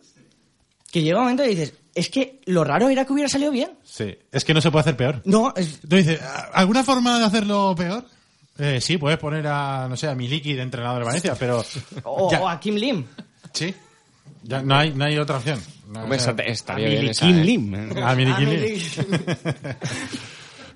[0.91, 3.71] que llega un momento y dices, es que lo raro era que hubiera salido bien.
[3.83, 5.21] Sí, es que no se puede hacer peor.
[5.25, 5.79] No, es...
[5.81, 8.05] Tú dices, "¿A- ¿alguna forma de hacerlo peor?
[8.57, 11.63] Eh, sí, puedes poner a, no sé, a Miliki de entrenador de Valencia, pero...
[12.03, 13.05] O, ya- o a Kim Lim.
[13.53, 13.73] Sí.
[14.43, 15.59] Ya no hay, no hay otra opción.
[15.87, 17.43] No, Hombre, o sea, esa- estaría a bien Mili esa, Kim ¿eh?
[17.43, 17.75] Lim.
[18.03, 18.79] A Mili Ah, Kim Lim.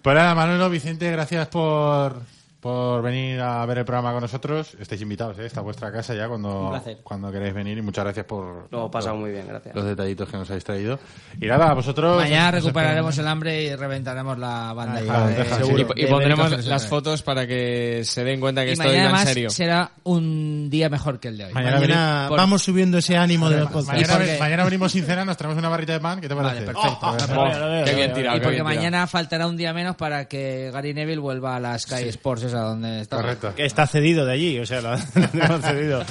[0.01, 2.22] Pues nada, Manolo, Vicente, gracias por,
[2.68, 4.76] por venir a ver el programa con nosotros.
[4.78, 5.45] Estáis invitados, ¿eh?
[5.45, 9.13] Esta es vuestra casa ya cuando, cuando queréis venir y muchas gracias por Lo pasado
[9.13, 9.74] por muy bien, gracias.
[9.74, 10.99] los detallitos que nos habéis traído.
[11.39, 12.18] Y nada, vosotros...
[12.18, 15.65] Mañana os recuperaremos el hambre y reventaremos la ah, de- deja, de-.
[15.65, 19.22] Y, de y pondremos las fotos para que se den cuenta que Y esto mañana
[19.22, 19.49] en serio.
[19.49, 21.53] será un día mejor que el de hoy.
[21.53, 23.88] Mañana Mañana Por- vamos subiendo ese ánimo del podcast.
[23.88, 24.39] Mañana, ¿Y por qué?
[24.39, 26.20] mañana venimos sin cena, nos traemos una barrita de pan.
[26.20, 26.65] ¿Qué te parece?
[26.65, 26.99] Vale, perfecto.
[27.01, 30.70] Oh, oh, Qué bien tirado, Y qué porque mañana faltará un día menos para que
[30.74, 33.18] Gary Neville vuelva a la Sky Sports, donde está.
[33.18, 33.53] Correcto.
[33.55, 34.93] Que está cedido de allí, o sea, lo
[35.34, 36.03] hemos cedido.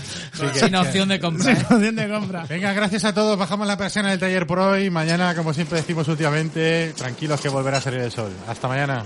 [0.52, 1.44] Que- Sin opción de compra.
[1.44, 1.66] Sin ¿eh?
[1.70, 2.44] opción de compra.
[2.48, 3.38] Venga, gracias a todos.
[3.38, 4.90] Bajamos la persiana del taller por hoy.
[4.90, 8.30] Mañana, como siempre decimos últimamente, tranquilos que volverá a salir el sol.
[8.48, 9.02] Hasta mañana.